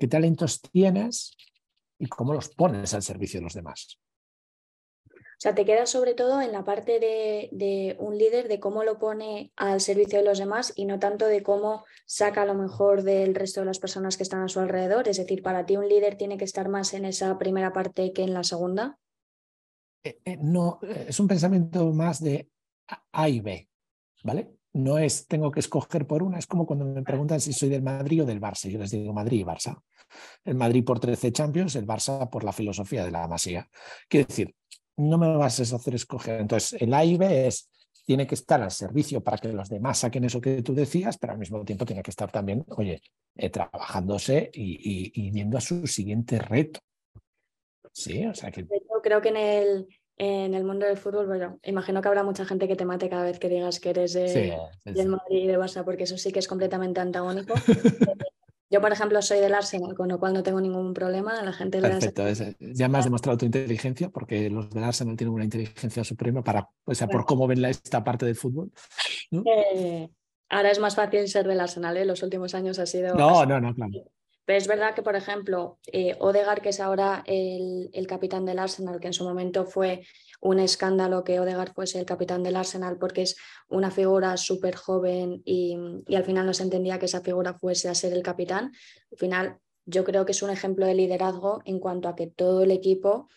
¿Qué 0.00 0.08
talentos 0.08 0.60
tienes 0.60 1.36
y 1.98 2.06
cómo 2.06 2.34
los 2.34 2.48
pones 2.48 2.92
al 2.94 3.02
servicio 3.04 3.38
de 3.38 3.44
los 3.44 3.54
demás? 3.54 4.00
O 5.36 5.38
sea, 5.38 5.54
te 5.54 5.66
queda 5.66 5.84
sobre 5.84 6.14
todo 6.14 6.40
en 6.40 6.50
la 6.50 6.64
parte 6.64 6.98
de, 6.98 7.50
de, 7.52 7.94
un 7.98 8.16
líder, 8.16 8.48
de 8.48 8.58
cómo 8.58 8.84
lo 8.84 8.98
pone 8.98 9.52
al 9.56 9.82
servicio 9.82 10.18
de 10.18 10.24
los 10.24 10.38
demás 10.38 10.72
y 10.76 10.86
no 10.86 10.98
tanto 10.98 11.26
de 11.26 11.42
cómo 11.42 11.84
saca 12.06 12.46
lo 12.46 12.54
mejor 12.54 13.02
del 13.02 13.34
resto 13.34 13.60
de 13.60 13.66
las 13.66 13.78
personas 13.78 14.16
que 14.16 14.22
están 14.22 14.42
a 14.42 14.48
su 14.48 14.60
alrededor. 14.60 15.08
Es 15.08 15.18
decir, 15.18 15.42
para 15.42 15.66
ti 15.66 15.76
un 15.76 15.90
líder 15.90 16.16
tiene 16.16 16.38
que 16.38 16.46
estar 16.46 16.70
más 16.70 16.94
en 16.94 17.04
esa 17.04 17.36
primera 17.36 17.74
parte 17.74 18.14
que 18.14 18.22
en 18.22 18.32
la 18.32 18.44
segunda. 18.44 18.98
Eh, 20.02 20.20
eh, 20.24 20.38
no, 20.40 20.78
eh, 20.82 21.06
es 21.08 21.20
un 21.20 21.28
pensamiento 21.28 21.92
más 21.92 22.22
de 22.22 22.48
A 23.12 23.28
y 23.28 23.40
B, 23.40 23.68
¿vale? 24.24 24.52
No 24.72 24.98
es 24.98 25.26
tengo 25.26 25.50
que 25.50 25.60
escoger 25.60 26.06
por 26.06 26.22
una, 26.22 26.38
es 26.38 26.46
como 26.46 26.64
cuando 26.64 26.86
me 26.86 27.02
preguntan 27.02 27.40
si 27.40 27.52
soy 27.52 27.68
del 27.68 27.82
Madrid 27.82 28.22
o 28.22 28.26
del 28.26 28.40
Barça. 28.40 28.70
Yo 28.70 28.78
les 28.78 28.90
digo 28.90 29.12
Madrid 29.12 29.40
y 29.40 29.44
Barça. 29.44 29.82
El 30.44 30.54
Madrid 30.54 30.84
por 30.84 31.00
13 31.00 31.32
Champions, 31.32 31.76
el 31.76 31.86
Barça 31.86 32.30
por 32.30 32.44
la 32.44 32.52
filosofía 32.52 33.04
de 33.04 33.10
la 33.10 33.26
Masía. 33.26 33.68
Quiero 34.08 34.28
decir, 34.28 34.54
no 34.96 35.18
me 35.18 35.36
vas 35.36 35.60
a 35.60 35.76
hacer 35.76 35.94
escoger. 35.94 36.40
Entonces, 36.40 36.80
el 36.80 36.92
A 36.94 37.04
y 37.04 37.16
B 37.16 37.46
es, 37.46 37.68
tiene 38.04 38.26
que 38.26 38.34
estar 38.34 38.62
al 38.62 38.70
servicio 38.70 39.22
para 39.22 39.38
que 39.38 39.48
los 39.48 39.68
demás 39.68 39.98
saquen 39.98 40.24
eso 40.24 40.40
que 40.40 40.62
tú 40.62 40.74
decías, 40.74 41.18
pero 41.18 41.32
al 41.32 41.38
mismo 41.38 41.64
tiempo 41.64 41.84
tiene 41.84 42.02
que 42.02 42.10
estar 42.10 42.30
también, 42.30 42.64
oye, 42.76 43.00
trabajándose 43.50 44.50
y, 44.52 45.12
y, 45.14 45.30
viendo 45.30 45.58
a 45.58 45.60
su 45.60 45.86
siguiente 45.86 46.38
reto. 46.38 46.80
Sí, 47.92 48.24
o 48.26 48.34
sea 48.34 48.50
que... 48.50 48.66
creo 49.02 49.20
que 49.20 49.28
en 49.28 49.36
el, 49.36 49.88
en 50.18 50.54
el 50.54 50.64
mundo 50.64 50.86
del 50.86 50.96
fútbol, 50.96 51.26
bueno, 51.26 51.58
imagino 51.62 52.00
que 52.00 52.08
habrá 52.08 52.22
mucha 52.22 52.44
gente 52.44 52.68
que 52.68 52.76
te 52.76 52.84
mate 52.84 53.08
cada 53.08 53.24
vez 53.24 53.38
que 53.38 53.48
digas 53.48 53.80
que 53.80 53.90
eres 53.90 54.12
de, 54.12 54.56
del 54.84 55.08
Madrid 55.08 55.44
y 55.44 55.46
de 55.46 55.58
Barça, 55.58 55.84
porque 55.84 56.04
eso 56.04 56.16
sí 56.16 56.32
que 56.32 56.38
es 56.38 56.48
completamente 56.48 57.00
antagónico. 57.00 57.54
Yo, 58.68 58.80
por 58.80 58.92
ejemplo, 58.92 59.22
soy 59.22 59.38
del 59.38 59.54
Arsenal, 59.54 59.94
con 59.94 60.08
lo 60.08 60.18
cual 60.18 60.32
no 60.32 60.42
tengo 60.42 60.60
ningún 60.60 60.92
problema. 60.92 61.40
La 61.42 61.52
gente 61.52 61.80
Perfecto, 61.80 62.24
ya 62.60 62.88
me 62.88 62.98
has 62.98 63.04
demostrado 63.04 63.38
tu 63.38 63.46
inteligencia, 63.46 64.08
porque 64.08 64.50
los 64.50 64.70
del 64.70 64.82
Arsenal 64.82 65.16
tienen 65.16 65.34
una 65.34 65.44
inteligencia 65.44 66.02
suprema 66.02 66.42
para, 66.42 66.68
o 66.84 66.94
sea, 66.94 67.06
por 67.06 67.24
cómo 67.24 67.46
ven 67.46 67.64
esta 67.64 68.02
parte 68.02 68.26
del 68.26 68.34
fútbol. 68.34 68.72
Eh, 69.30 70.08
ahora 70.48 70.70
es 70.70 70.80
más 70.80 70.96
fácil 70.96 71.28
ser 71.28 71.46
del 71.46 71.60
Arsenal, 71.60 71.96
¿eh? 71.96 72.04
los 72.04 72.22
últimos 72.22 72.54
años 72.54 72.78
ha 72.80 72.86
sido. 72.86 73.14
No, 73.14 73.46
no, 73.46 73.60
no, 73.60 73.74
claro. 73.74 73.92
Pero 74.44 74.58
es 74.58 74.68
verdad 74.68 74.94
que, 74.94 75.02
por 75.02 75.16
ejemplo, 75.16 75.78
eh, 75.92 76.16
Odegar, 76.20 76.62
que 76.62 76.68
es 76.68 76.78
ahora 76.78 77.24
el, 77.26 77.90
el, 77.92 78.06
capitán 78.06 78.44
del 78.44 78.60
Arsenal, 78.60 79.00
que 79.00 79.08
en 79.08 79.12
su 79.12 79.24
momento 79.24 79.64
fue 79.64 80.04
un 80.40 80.58
escándalo 80.58 81.24
que 81.24 81.40
Odegaard 81.40 81.72
fuese 81.72 81.98
el 81.98 82.06
capitán 82.06 82.42
del 82.42 82.56
Arsenal 82.56 82.98
porque 82.98 83.22
es 83.22 83.36
una 83.68 83.90
figura 83.90 84.36
súper 84.36 84.76
joven 84.76 85.42
y, 85.44 85.76
al 86.14 86.24
final 86.24 86.46
no 86.46 86.54
se 86.54 86.62
entendía 86.62 86.98
que 86.98 87.06
esa 87.06 87.20
figura 87.20 87.54
fuese 87.54 87.88
a 87.88 87.94
ser 87.94 88.12
el 88.12 88.22
capitán. 88.22 88.72
Al 89.12 89.18
final 89.18 89.58
yo 89.84 90.04
creo 90.04 90.24
que 90.24 90.32
es 90.32 90.42
un 90.42 90.50
ejemplo 90.50 90.86
de 90.86 90.94
liderazgo 90.94 91.62
en 91.64 91.78
cuanto 91.78 92.08
a 92.08 92.16
que 92.16 92.26
todo 92.26 92.62
el 92.62 92.70
equipo 92.70 93.28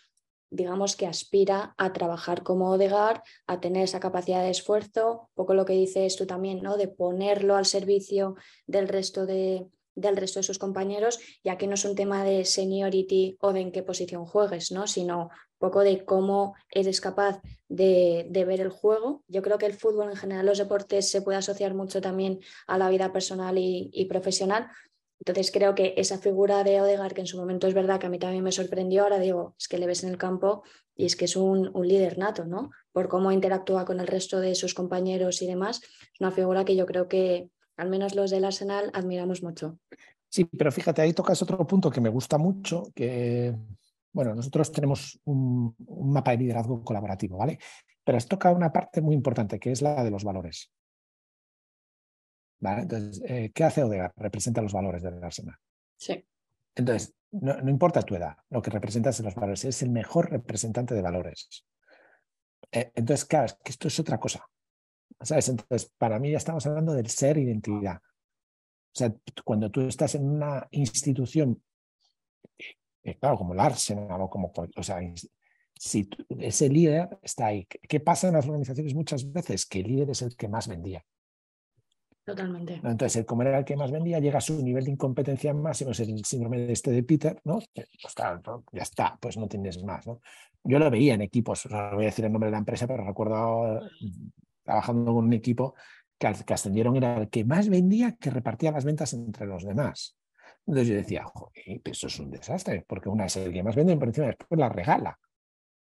digamos 0.52 0.96
que 0.96 1.06
aspira 1.06 1.76
a 1.78 1.94
trabajar 1.94 2.42
como 2.42 2.72
Odegaard, 2.72 3.22
a 3.46 3.60
tener 3.60 3.84
esa 3.84 4.00
capacidad 4.00 4.42
de 4.42 4.50
esfuerzo, 4.50 5.30
un 5.30 5.36
poco 5.36 5.54
lo 5.54 5.64
que 5.64 5.74
dices 5.74 6.16
tú 6.16 6.26
también, 6.26 6.64
¿no? 6.64 6.76
De 6.76 6.88
ponerlo 6.88 7.56
al 7.56 7.68
servicio 7.68 8.36
del 8.66 8.88
resto 8.88 9.28
de, 9.28 9.68
del 10.00 10.18
resto 10.18 10.40
de 10.40 10.44
sus 10.44 10.60
compañeros, 10.60 11.20
y 11.44 11.50
aquí 11.50 11.68
no 11.68 11.74
es 11.74 11.86
un 11.86 11.96
tema 11.96 12.24
de 12.24 12.46
seniority 12.46 13.38
o 13.42 13.54
de 13.54 13.62
en 13.62 13.72
qué 13.72 13.84
posición 13.84 14.26
juegues, 14.26 14.72
¿no? 14.72 14.88
sino 14.88 15.24
un 15.24 15.30
poco 15.60 15.82
de 15.82 16.06
cómo 16.06 16.56
eres 16.72 17.02
capaz 17.02 17.42
de, 17.68 18.28
ver 18.30 18.62
el 18.62 18.70
juego. 18.70 19.24
Yo 19.28 19.42
creo 19.42 19.58
que 19.58 19.66
el 19.66 19.74
fútbol 19.74 20.10
en 20.10 20.16
general, 20.16 20.46
los 20.46 20.58
deportes, 20.58 21.12
se 21.12 21.22
puede 21.22 21.38
asociar 21.38 21.74
mucho 21.74 22.02
también 22.02 22.40
a 22.68 22.78
la 22.78 22.90
vida 22.90 23.12
personal 23.12 23.58
y, 23.58 24.06
profesional. 24.10 24.68
Entonces 25.20 25.52
creo 25.52 25.76
que 25.76 25.94
esa 25.98 26.18
figura 26.18 26.64
de 26.64 26.80
Odegaard, 26.80 27.14
que 27.14 27.22
en 27.22 27.28
su 27.28 27.38
momento 27.38 27.68
es 27.68 27.74
verdad 27.74 28.00
que 28.00 28.08
a 28.08 28.10
mí 28.10 28.20
también 28.20 28.44
me 28.44 28.54
sorprendió, 28.54 29.04
ahora 29.04 29.20
digo, 29.20 29.54
es 29.60 29.68
que 29.68 29.78
le 29.78 29.86
ves 29.86 30.04
en 30.04 30.10
el 30.12 30.18
campo 30.18 30.64
y 30.96 31.06
es 31.06 31.18
que 31.18 31.26
es 31.26 31.36
un, 31.36 31.70
un 31.74 31.88
líder 31.88 32.18
nato, 32.18 32.46
¿no? 32.46 32.72
Por 32.94 33.10
cómo 33.10 33.34
interactúa 33.34 33.84
con 33.84 34.00
el 34.00 34.08
resto 34.08 34.40
de 34.40 34.56
sus 34.56 34.74
compañeros 34.74 35.42
y 35.42 35.48
demás. 35.48 35.82
Es 35.84 36.22
una 36.22 36.32
figura 36.32 36.64
que 36.64 36.78
yo 36.78 36.86
creo 36.86 37.10
que, 37.10 37.50
al 37.80 37.90
menos 37.90 38.14
los 38.14 38.30
del 38.30 38.44
Arsenal, 38.44 38.92
admiramos 38.94 39.42
mucho. 39.42 39.80
Sí, 40.28 40.44
pero 40.46 40.72
fíjate, 40.72 41.02
ahí 41.02 41.14
tocas 41.14 41.42
otro 41.42 41.66
punto 41.66 41.90
que 41.90 42.02
me 42.02 42.10
gusta 42.10 42.38
mucho, 42.38 42.92
que, 42.94 43.56
bueno, 44.12 44.36
nosotros 44.36 44.72
tenemos 44.72 45.20
un, 45.24 45.74
mapa 46.12 46.32
de 46.32 46.38
liderazgo 46.38 46.84
colaborativo, 46.84 47.38
¿vale? 47.38 47.58
Pero 48.04 48.18
has 48.18 48.28
tocado 48.28 48.56
una 48.56 48.72
parte 48.72 49.02
muy 49.02 49.16
importante, 49.16 49.60
que 49.60 49.72
es 49.72 49.82
la 49.82 50.04
de 50.04 50.12
los 50.12 50.26
valores. 50.26 50.72
¿Vale? 52.60 52.82
Entonces, 52.82 53.24
eh, 53.26 53.52
¿qué 53.56 53.64
hace 53.64 53.82
Odegaard? 53.82 54.12
Representa 54.18 54.62
los 54.62 54.74
valores 54.74 55.02
del 55.02 55.24
Arsenal. 55.24 55.56
Sí. 55.96 56.26
Entonces, 56.76 57.14
no, 57.32 57.58
importa 57.70 58.02
tu 58.02 58.16
edad, 58.16 58.36
lo 58.50 58.62
que 58.62 58.72
representas 58.72 59.18
en 59.20 59.26
los 59.26 59.36
valores, 59.36 59.64
es 59.64 59.82
el 59.84 59.90
mejor 59.90 60.30
representante 60.30 60.94
de 60.94 61.02
valores. 61.02 61.66
Eh, 62.72 62.92
entonces, 62.94 63.26
claro, 63.26 63.46
es 63.46 63.54
que 63.64 63.72
esto 63.72 63.88
es 63.88 64.00
otra 64.00 64.20
cosa. 64.20 64.46
Entonces, 65.20 65.92
para 65.98 66.20
mí 66.20 66.32
ya 66.32 66.38
estamos 66.38 66.66
hablando 66.66 66.94
del 66.94 67.10
ser 67.10 67.38
identidad. 67.38 67.98
O 67.98 68.98
sea, 69.00 69.14
cuando 69.44 69.70
tú 69.70 69.82
estás 69.82 70.16
en 70.16 70.28
una 70.28 70.68
institución, 70.72 71.62
eh, 73.04 73.18
claro, 73.20 73.38
como 73.38 73.54
el 73.54 73.60
Arsenal 73.60 74.22
o 74.22 74.30
como, 74.30 74.52
o 74.76 74.84
sea, 74.84 75.00
si 75.76 76.10
ese 76.40 76.70
líder 76.70 77.18
está 77.22 77.48
ahí, 77.48 77.66
¿qué 77.66 78.00
pasa 78.00 78.28
en 78.28 78.34
las 78.34 78.46
organizaciones 78.46 78.96
muchas 78.96 79.32
veces? 79.32 79.66
Que 79.66 79.80
el 79.80 79.88
líder 79.88 80.10
es 80.10 80.22
el 80.22 80.36
que 80.36 80.48
más 80.48 80.68
vendía. 80.68 81.06
Totalmente. 82.26 82.76
Entonces, 82.76 83.16
el 83.16 83.26
como 83.26 83.42
era 83.42 83.58
el 83.58 83.66
que 83.66 83.76
más 83.76 83.92
vendía, 83.92 84.20
llega 84.20 84.38
a 84.38 84.42
su 84.42 84.62
nivel 84.62 84.86
de 84.86 84.92
incompetencia 84.92 85.54
máximo, 85.54 85.92
es 85.92 86.00
el 86.02 86.24
síndrome 86.24 86.60
de 86.60 86.74
este 86.74 86.92
de 86.92 87.04
Peter, 87.04 87.40
¿no? 87.44 87.60
Pues 87.74 88.14
claro, 88.14 88.64
ya 88.72 88.84
está, 88.84 89.18
pues 89.20 89.38
no 89.38 89.48
tienes 89.48 89.84
más, 89.84 90.06
¿no? 90.06 90.22
Yo 90.64 90.78
lo 90.78 90.92
veía 90.92 91.16
en 91.16 91.22
equipos, 91.22 91.66
no 91.72 91.96
voy 91.96 92.04
a 92.04 92.08
decir 92.08 92.26
el 92.26 92.32
nombre 92.32 92.48
de 92.48 92.52
la 92.52 92.60
empresa, 92.60 92.86
pero 92.86 93.04
recuerdo 93.04 93.82
trabajando 94.70 95.16
con 95.16 95.26
un 95.26 95.34
equipo 95.34 95.74
que, 96.20 96.28
ascendieron 96.28 96.96
era 96.96 97.18
el 97.18 97.30
que 97.30 97.44
más 97.44 97.70
vendía, 97.70 98.16
que 98.18 98.30
repartía 98.30 98.72
las 98.72 98.86
ventas 98.86 99.14
entre 99.14 99.48
los 99.48 99.64
demás. 99.64 100.16
Entonces 100.68 100.88
yo 100.90 100.96
decía, 100.96 101.24
joder, 101.26 101.82
eso 101.84 102.06
es 102.06 102.20
un 102.20 102.30
desastre, 102.30 102.86
porque 102.88 103.10
una 103.10 103.26
es 103.26 103.36
el 103.38 103.52
que 103.52 103.64
más 103.64 103.76
vende 103.76 103.98
por 103.98 104.10
encima 104.10 104.28
después 104.28 104.60
la 104.60 104.70
regala. 104.70 105.18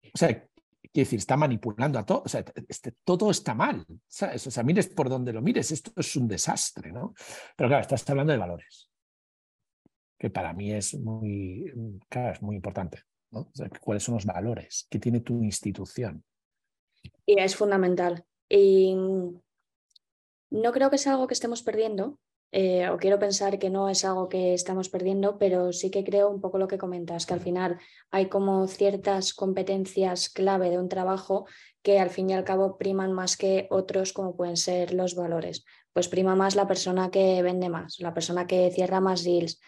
O 0.04 0.18
sea, 0.18 0.30
quiere 0.30 0.50
decir, 0.94 1.20
está 1.20 1.38
manipulando 1.38 2.00
a 2.00 2.06
todo, 2.06 2.24
o 2.26 2.28
sea, 2.28 2.44
este, 2.68 2.94
todo 3.04 3.30
está 3.30 3.54
mal. 3.54 3.86
O 3.88 4.00
sea, 4.10 4.64
mires 4.64 4.88
por 4.88 5.10
donde 5.10 5.32
lo 5.32 5.44
mires, 5.44 5.72
esto 5.72 5.92
es 5.96 6.16
un 6.16 6.28
desastre, 6.28 6.92
¿no? 6.92 7.14
Pero 7.56 7.70
claro, 7.70 7.82
estás 7.82 8.10
hablando 8.10 8.34
de 8.34 8.40
valores, 8.40 8.90
que 10.18 10.32
para 10.32 10.54
mí 10.54 10.74
es 10.74 10.96
muy, 10.96 11.72
claro, 12.10 12.34
es 12.34 12.42
muy 12.42 12.56
importante. 12.56 13.04
¿no? 13.30 13.52
¿Cuáles 13.80 14.02
son 14.02 14.16
los 14.16 14.26
valores 14.26 14.88
que 14.90 14.98
tiene 14.98 15.20
tu 15.20 15.44
institución? 15.44 16.24
Y 17.28 17.40
es 17.40 17.56
fundamental. 17.56 18.26
Y 18.54 18.94
no 20.50 20.72
creo 20.74 20.90
que 20.90 20.98
sea 20.98 21.14
algo 21.14 21.28
que 21.28 21.34
estemos 21.34 21.64
perdiendo, 21.64 22.20
eh, 22.52 22.90
o 22.90 22.98
quiero 22.98 23.18
pensar 23.18 23.58
que 23.60 23.70
no 23.70 23.88
es 23.88 24.04
algo 24.04 24.28
que 24.28 24.54
estamos 24.54 24.90
perdiendo, 24.90 25.38
pero 25.38 25.72
sí 25.72 25.90
que 25.90 26.04
creo 26.04 26.30
un 26.30 26.42
poco 26.42 26.58
lo 26.58 26.68
que 26.68 26.78
comentas, 26.78 27.26
que 27.26 27.34
al 27.34 27.40
final 27.40 27.80
hay 28.12 28.28
como 28.28 28.68
ciertas 28.68 29.34
competencias 29.34 30.28
clave 30.28 30.70
de 30.70 30.80
un 30.80 30.90
trabajo 30.90 31.46
que 31.82 31.98
al 32.02 32.10
fin 32.10 32.30
y 32.30 32.34
al 32.34 32.44
cabo 32.44 32.78
priman 32.78 33.14
más 33.14 33.38
que 33.38 33.68
otros 33.70 34.12
como 34.12 34.36
pueden 34.36 34.58
ser 34.58 34.94
los 34.94 35.16
valores. 35.16 35.64
Pues 35.94 36.10
prima 36.10 36.36
más 36.36 36.56
la 36.56 36.68
persona 36.68 37.10
que 37.10 37.42
vende 37.42 37.70
más, 37.70 38.02
la 38.02 38.14
persona 38.14 38.48
que 38.48 38.70
cierra 38.72 39.00
más 39.00 39.24
deals 39.24 39.62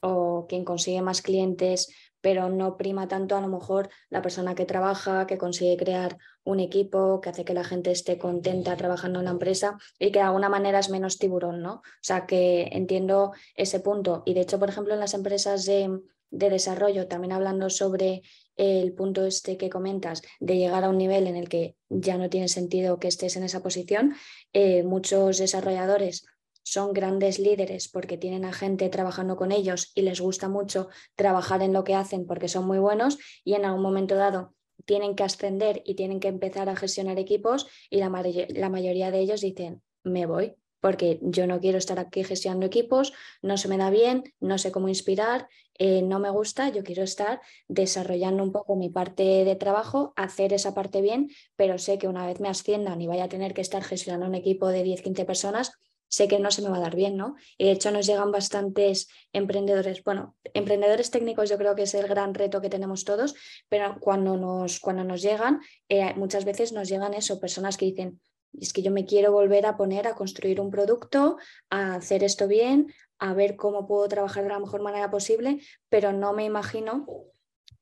o 0.00 0.46
quien 0.48 0.64
consigue 0.64 1.02
más 1.02 1.22
clientes 1.22 1.92
pero 2.20 2.48
no 2.48 2.76
prima 2.76 3.08
tanto 3.08 3.36
a 3.36 3.40
lo 3.40 3.48
mejor 3.48 3.88
la 4.10 4.22
persona 4.22 4.54
que 4.54 4.64
trabaja, 4.64 5.26
que 5.26 5.38
consigue 5.38 5.76
crear 5.76 6.18
un 6.44 6.60
equipo, 6.60 7.20
que 7.20 7.28
hace 7.28 7.44
que 7.44 7.54
la 7.54 7.64
gente 7.64 7.90
esté 7.90 8.18
contenta 8.18 8.76
trabajando 8.76 9.18
en 9.18 9.26
la 9.26 9.32
empresa 9.32 9.78
y 9.98 10.10
que 10.10 10.18
de 10.18 10.24
alguna 10.24 10.48
manera 10.48 10.78
es 10.78 10.90
menos 10.90 11.18
tiburón, 11.18 11.62
¿no? 11.62 11.74
O 11.74 11.82
sea, 12.00 12.26
que 12.26 12.68
entiendo 12.72 13.32
ese 13.54 13.80
punto. 13.80 14.22
Y 14.24 14.34
de 14.34 14.40
hecho, 14.40 14.58
por 14.58 14.68
ejemplo, 14.68 14.94
en 14.94 15.00
las 15.00 15.14
empresas 15.14 15.64
de, 15.66 16.00
desarrollo, 16.30 17.08
también 17.08 17.32
hablando 17.32 17.70
sobre 17.70 18.22
el 18.56 18.92
punto 18.92 19.24
este 19.24 19.56
que 19.56 19.70
comentas, 19.70 20.22
de 20.40 20.56
llegar 20.56 20.84
a 20.84 20.88
un 20.90 20.98
nivel 20.98 21.26
en 21.26 21.36
el 21.36 21.48
que 21.48 21.76
ya 21.88 22.18
no 22.18 22.28
tiene 22.28 22.48
sentido 22.48 22.98
que 22.98 23.08
estés 23.08 23.36
en 23.36 23.44
esa 23.44 23.62
posición, 23.62 24.14
eh, 24.52 24.82
muchos 24.82 25.38
desarrolladores 25.38 26.24
son 26.70 26.92
grandes 26.92 27.38
líderes 27.38 27.88
porque 27.88 28.18
tienen 28.18 28.44
a 28.44 28.52
gente 28.52 28.88
trabajando 28.88 29.36
con 29.36 29.52
ellos 29.52 29.92
y 29.94 30.02
les 30.02 30.20
gusta 30.20 30.48
mucho 30.48 30.88
trabajar 31.16 31.62
en 31.62 31.72
lo 31.72 31.84
que 31.84 31.94
hacen 31.94 32.26
porque 32.26 32.48
son 32.48 32.66
muy 32.66 32.78
buenos 32.78 33.18
y 33.44 33.54
en 33.54 33.64
algún 33.64 33.82
momento 33.82 34.14
dado 34.14 34.54
tienen 34.84 35.14
que 35.14 35.24
ascender 35.24 35.82
y 35.84 35.94
tienen 35.94 36.20
que 36.20 36.28
empezar 36.28 36.68
a 36.68 36.76
gestionar 36.76 37.18
equipos 37.18 37.66
y 37.90 37.98
la, 37.98 38.10
la 38.48 38.68
mayoría 38.68 39.10
de 39.10 39.20
ellos 39.20 39.40
dicen, 39.40 39.82
me 40.04 40.26
voy 40.26 40.54
porque 40.80 41.18
yo 41.22 41.46
no 41.46 41.60
quiero 41.60 41.78
estar 41.78 41.98
aquí 41.98 42.24
gestionando 42.24 42.66
equipos, 42.66 43.12
no 43.42 43.56
se 43.56 43.68
me 43.68 43.76
da 43.76 43.90
bien, 43.90 44.24
no 44.40 44.58
sé 44.58 44.70
cómo 44.70 44.88
inspirar, 44.88 45.48
eh, 45.78 46.02
no 46.02 46.18
me 46.20 46.30
gusta, 46.30 46.68
yo 46.70 46.84
quiero 46.84 47.02
estar 47.02 47.40
desarrollando 47.68 48.42
un 48.42 48.52
poco 48.52 48.76
mi 48.76 48.88
parte 48.88 49.44
de 49.44 49.56
trabajo, 49.56 50.12
hacer 50.16 50.52
esa 50.52 50.74
parte 50.74 51.00
bien, 51.00 51.30
pero 51.56 51.78
sé 51.78 51.98
que 51.98 52.08
una 52.08 52.26
vez 52.26 52.40
me 52.40 52.48
asciendan 52.48 53.00
y 53.00 53.06
vaya 53.06 53.24
a 53.24 53.28
tener 53.28 53.54
que 53.54 53.60
estar 53.60 53.82
gestionando 53.82 54.26
un 54.26 54.34
equipo 54.34 54.68
de 54.68 54.82
10, 54.82 55.02
15 55.02 55.24
personas, 55.24 55.72
sé 56.08 56.28
que 56.28 56.38
no 56.38 56.50
se 56.50 56.62
me 56.62 56.68
va 56.68 56.78
a 56.78 56.80
dar 56.80 56.96
bien, 56.96 57.16
¿no? 57.16 57.36
Y 57.56 57.66
de 57.66 57.72
hecho 57.72 57.90
nos 57.90 58.06
llegan 58.06 58.32
bastantes 58.32 59.08
emprendedores, 59.32 60.02
bueno, 60.04 60.36
emprendedores 60.54 61.10
técnicos 61.10 61.48
yo 61.50 61.58
creo 61.58 61.74
que 61.74 61.82
es 61.82 61.94
el 61.94 62.08
gran 62.08 62.34
reto 62.34 62.60
que 62.60 62.70
tenemos 62.70 63.04
todos, 63.04 63.34
pero 63.68 63.98
cuando 64.00 64.36
nos, 64.36 64.80
cuando 64.80 65.04
nos 65.04 65.22
llegan, 65.22 65.60
eh, 65.88 66.14
muchas 66.14 66.44
veces 66.44 66.72
nos 66.72 66.88
llegan 66.88 67.14
eso, 67.14 67.40
personas 67.40 67.76
que 67.76 67.86
dicen, 67.86 68.20
es 68.58 68.72
que 68.72 68.82
yo 68.82 68.90
me 68.90 69.04
quiero 69.04 69.32
volver 69.32 69.66
a 69.66 69.76
poner 69.76 70.06
a 70.06 70.14
construir 70.14 70.60
un 70.60 70.70
producto, 70.70 71.36
a 71.70 71.96
hacer 71.96 72.24
esto 72.24 72.48
bien, 72.48 72.92
a 73.18 73.34
ver 73.34 73.56
cómo 73.56 73.86
puedo 73.86 74.08
trabajar 74.08 74.44
de 74.44 74.50
la 74.50 74.58
mejor 74.58 74.82
manera 74.82 75.10
posible, 75.10 75.60
pero 75.88 76.12
no 76.12 76.32
me 76.32 76.44
imagino 76.44 77.06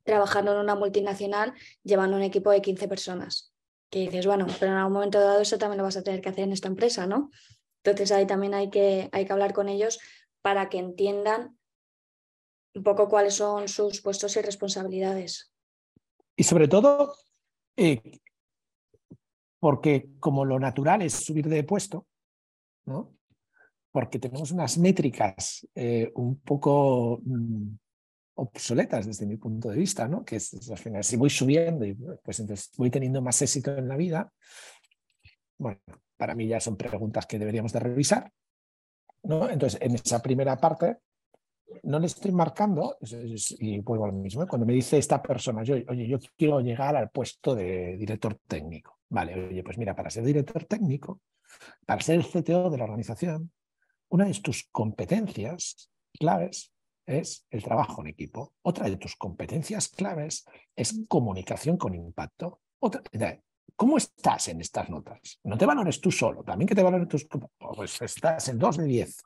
trabajando 0.03 0.53
en 0.53 0.59
una 0.59 0.75
multinacional 0.75 1.53
llevando 1.83 2.17
un 2.17 2.23
equipo 2.23 2.51
de 2.51 2.63
15 2.63 2.89
personas. 2.89 3.53
Que 3.91 4.01
dices, 4.01 4.27
bueno, 4.27 4.47
pero 4.59 4.73
en 4.73 4.79
algún 4.79 4.95
momento 4.95 5.21
dado 5.21 5.41
eso 5.41 5.59
también 5.59 5.79
lo 5.79 5.85
vas 5.85 5.97
a 5.97 6.03
tener 6.03 6.21
que 6.21 6.29
hacer 6.29 6.45
en 6.45 6.53
esta 6.53 6.69
empresa, 6.69 7.07
¿no? 7.07 7.31
Entonces 7.87 8.11
ahí 8.11 8.27
también 8.27 8.53
hay 8.53 8.69
que, 8.69 9.09
hay 9.13 9.25
que 9.25 9.33
hablar 9.33 9.53
con 9.53 9.69
ellos 9.69 10.01
para 10.43 10.69
que 10.69 10.79
entiendan 10.79 11.57
un 12.75 12.83
poco 12.83 13.09
cuáles 13.09 13.35
son 13.35 13.69
sus 13.69 14.01
puestos 14.03 14.37
y 14.37 14.43
responsabilidades. 14.43 15.53
Y 16.35 16.43
sobre 16.43 16.67
todo, 16.67 17.15
eh, 17.77 18.21
porque 19.61 20.11
como 20.19 20.45
lo 20.45 20.59
natural 20.59 21.03
es 21.03 21.15
subir 21.15 21.49
de 21.49 21.63
puesto, 21.63 22.07
¿no? 22.87 23.15
porque 23.93 24.19
tenemos 24.19 24.51
unas 24.51 24.77
métricas 24.79 25.67
eh, 25.75 26.11
un 26.17 26.41
poco 26.41 27.21
mm, 27.25 27.69
obsoletas 28.35 29.07
desde 29.07 29.27
mi 29.27 29.37
punto 29.37 29.71
de 29.71 29.77
vista, 29.79 30.09
¿no? 30.09 30.25
que 30.25 30.37
es, 30.37 30.71
al 30.71 30.77
final, 30.77 31.05
si 31.05 31.17
voy 31.17 31.31
subiendo, 31.31 31.87
pues 32.23 32.41
entonces 32.41 32.71
voy 32.77 32.91
teniendo 32.91 33.23
más 33.23 33.41
éxito 33.41 33.75
en 33.79 33.89
la 33.89 33.97
vida, 33.97 34.31
bueno, 35.57 35.81
para 36.17 36.35
mí 36.35 36.47
ya 36.47 36.61
son 36.61 36.77
preguntas 36.77 37.27
que 37.27 37.39
deberíamos 37.39 37.73
de 37.73 37.81
revisar. 37.81 38.33
¿no? 39.23 39.49
Entonces, 39.49 39.81
en 39.83 39.95
esa 39.95 40.23
primera 40.23 40.57
parte, 40.57 40.99
no 41.83 41.99
le 41.99 42.07
estoy 42.07 42.33
marcando, 42.33 42.97
y 43.59 43.81
vuelvo 43.81 44.05
a 44.05 44.09
lo 44.09 44.15
mismo, 44.15 44.43
¿eh? 44.43 44.47
cuando 44.47 44.67
me 44.67 44.73
dice 44.73 44.99
esta 44.99 45.21
persona, 45.21 45.63
yo, 45.63 45.77
oye, 45.89 46.07
yo 46.07 46.19
quiero 46.37 46.61
llegar 46.61 46.97
al 46.97 47.11
puesto 47.11 47.55
de 47.55 47.97
director 47.97 48.39
técnico. 48.47 49.01
Vale, 49.09 49.49
oye, 49.49 49.63
pues 49.63 49.79
mira, 49.79 49.95
para 49.95 50.11
ser 50.11 50.25
director 50.25 50.65
técnico, 50.65 51.21
para 51.85 52.01
ser 52.01 52.17
el 52.17 52.25
CTO 52.25 52.71
de 52.71 52.79
la 52.79 52.85
organización, 52.85 53.53
una 54.09 54.27
de 54.27 54.35
tus 54.35 54.69
competencias 54.71 55.91
claves 56.13 56.73
es 57.07 57.47
el 57.51 57.63
trabajo 57.63 58.03
en 58.03 58.09
equipo. 58.09 58.55
Otra 58.63 58.89
de 58.89 58.97
tus 58.97 59.17
competencias 59.17 59.89
claves 59.89 60.45
es 60.75 61.05
comunicación 61.09 61.77
con 61.77 61.95
impacto. 61.95 62.61
Otra, 62.81 63.03
¿Cómo 63.77 63.99
estás 63.99 64.49
en 64.49 64.61
estas 64.61 64.89
notas? 64.89 65.39
No 65.45 65.59
te 65.59 65.67
valores 65.67 66.01
tú 66.01 66.11
solo, 66.11 66.43
también 66.43 66.67
que 66.67 66.75
te 66.75 66.83
valores 66.83 67.09
tus... 67.09 67.27
Pues 67.75 68.01
estás 68.01 68.49
en 68.49 68.59
2 68.59 68.79
de 68.79 68.85
10 68.85 69.17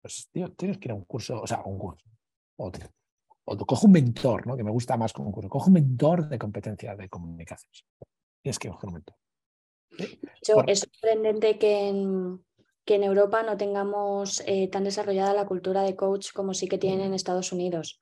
pues 0.00 0.28
tío, 0.32 0.52
tienes 0.52 0.78
que 0.78 0.88
ir 0.88 0.92
a 0.92 0.94
un 0.94 1.04
curso, 1.04 1.40
o 1.40 1.46
sea, 1.46 1.62
un 1.64 1.78
curso, 1.78 2.04
o, 2.56 2.70
o 3.44 3.56
cojo 3.58 3.86
un 3.86 3.92
mentor, 3.92 4.46
¿no? 4.46 4.56
que 4.56 4.64
me 4.64 4.70
gusta 4.70 4.96
más 4.96 5.12
como 5.12 5.28
un 5.28 5.32
curso, 5.32 5.48
cojo 5.48 5.68
un 5.68 5.74
mentor 5.74 6.28
de 6.28 6.38
competencia 6.38 6.96
de 6.96 7.08
comunicación. 7.08 7.72
Tienes 8.42 8.58
que 8.58 8.68
coger 8.68 8.88
un 8.88 8.94
mentor. 8.94 9.16
Es 10.66 10.80
sorprendente 10.80 11.58
que 11.58 11.88
en, 11.88 12.44
que 12.84 12.96
en 12.96 13.04
Europa 13.04 13.42
no 13.42 13.56
tengamos 13.56 14.42
eh, 14.46 14.68
tan 14.68 14.84
desarrollada 14.84 15.34
la 15.34 15.46
cultura 15.46 15.82
de 15.82 15.94
coach 15.94 16.32
como 16.32 16.54
sí 16.54 16.66
que 16.66 16.78
tienen 16.78 17.06
en 17.06 17.14
Estados 17.14 17.52
Unidos. 17.52 18.00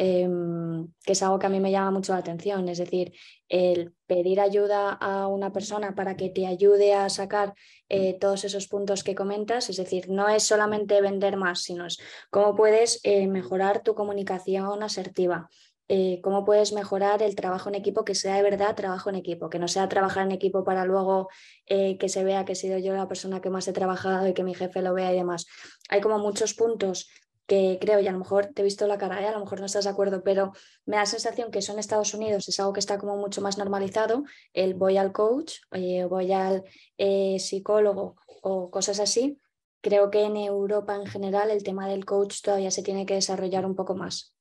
Em, 0.00 0.92
que 1.04 1.10
es 1.10 1.22
algo 1.24 1.40
que 1.40 1.46
a 1.46 1.48
mí 1.48 1.58
me 1.58 1.72
llama 1.72 1.90
mucho 1.90 2.12
la 2.12 2.20
atención. 2.20 2.68
Es 2.68 2.78
decir, 2.78 3.12
el 3.48 3.94
pedir 4.06 4.38
ayuda 4.38 4.92
a 4.92 5.26
una 5.26 5.52
persona 5.52 5.96
para 5.96 6.16
que 6.16 6.28
te 6.28 6.46
ayude 6.46 6.94
a 6.94 7.08
sacar 7.08 7.52
eh, 7.88 8.16
todos 8.20 8.44
esos 8.44 8.68
puntos 8.68 9.02
que 9.02 9.16
comentas, 9.16 9.68
es 9.70 9.76
decir, 9.76 10.08
no 10.08 10.28
es 10.28 10.44
solamente 10.44 11.00
vender 11.00 11.36
más, 11.36 11.62
sino 11.62 11.84
es 11.84 11.98
cómo 12.30 12.54
puedes 12.54 13.00
eh, 13.02 13.26
mejorar 13.26 13.82
tu 13.82 13.96
comunicación 13.96 14.84
asertiva. 14.84 15.50
Eh, 15.88 16.20
cómo 16.22 16.44
puedes 16.44 16.72
mejorar 16.72 17.20
el 17.22 17.34
trabajo 17.34 17.68
en 17.68 17.74
equipo, 17.74 18.04
que 18.04 18.14
sea 18.14 18.36
de 18.36 18.42
verdad 18.42 18.76
trabajo 18.76 19.10
en 19.10 19.16
equipo, 19.16 19.50
que 19.50 19.58
no 19.58 19.66
sea 19.66 19.88
trabajar 19.88 20.26
en 20.26 20.32
equipo 20.32 20.62
para 20.62 20.84
luego 20.84 21.28
que 21.66 22.08
se 22.08 22.24
vea 22.24 22.44
que 22.44 22.52
he 22.52 22.56
sido 22.56 22.78
yo 22.78 22.94
la 22.94 23.08
persona 23.08 23.40
que 23.40 23.50
más 23.50 23.66
he 23.68 23.72
trabajado 23.72 24.28
y 24.28 24.34
que 24.34 24.44
mi 24.44 24.54
jefe 24.54 24.82
lo 24.82 24.92
vea 24.94 25.12
y 25.12 25.16
demás. 25.16 25.46
Hay 25.88 26.02
como 26.02 26.18
muchos 26.18 26.52
puntos 26.52 27.08
que 27.48 27.78
creo, 27.80 27.98
y 27.98 28.06
a 28.06 28.12
lo 28.12 28.18
mejor 28.18 28.48
te 28.48 28.60
he 28.60 28.64
visto 28.64 28.86
la 28.86 28.98
cara, 28.98 29.22
¿eh? 29.22 29.26
a 29.26 29.32
lo 29.32 29.40
mejor 29.40 29.58
no 29.58 29.66
estás 29.66 29.84
de 29.84 29.90
acuerdo, 29.90 30.22
pero 30.22 30.52
me 30.84 30.96
da 30.96 31.02
la 31.02 31.06
sensación 31.06 31.50
que 31.50 31.60
eso 31.60 31.72
en 31.72 31.78
Estados 31.78 32.12
Unidos 32.12 32.46
es 32.46 32.60
algo 32.60 32.74
que 32.74 32.80
está 32.80 32.98
como 32.98 33.16
mucho 33.16 33.40
más 33.40 33.56
normalizado, 33.56 34.24
el 34.52 34.74
voy 34.74 34.98
al 34.98 35.12
coach, 35.12 35.54
oye, 35.70 36.04
voy 36.04 36.30
al 36.30 36.62
eh, 36.98 37.38
psicólogo 37.38 38.16
o 38.42 38.70
cosas 38.70 39.00
así. 39.00 39.40
Creo 39.80 40.10
que 40.10 40.24
en 40.24 40.36
Europa 40.36 40.94
en 40.94 41.06
general 41.06 41.50
el 41.50 41.62
tema 41.62 41.88
del 41.88 42.04
coach 42.04 42.42
todavía 42.42 42.70
se 42.70 42.82
tiene 42.82 43.06
que 43.06 43.14
desarrollar 43.14 43.64
un 43.64 43.74
poco 43.74 43.94
más. 43.94 44.34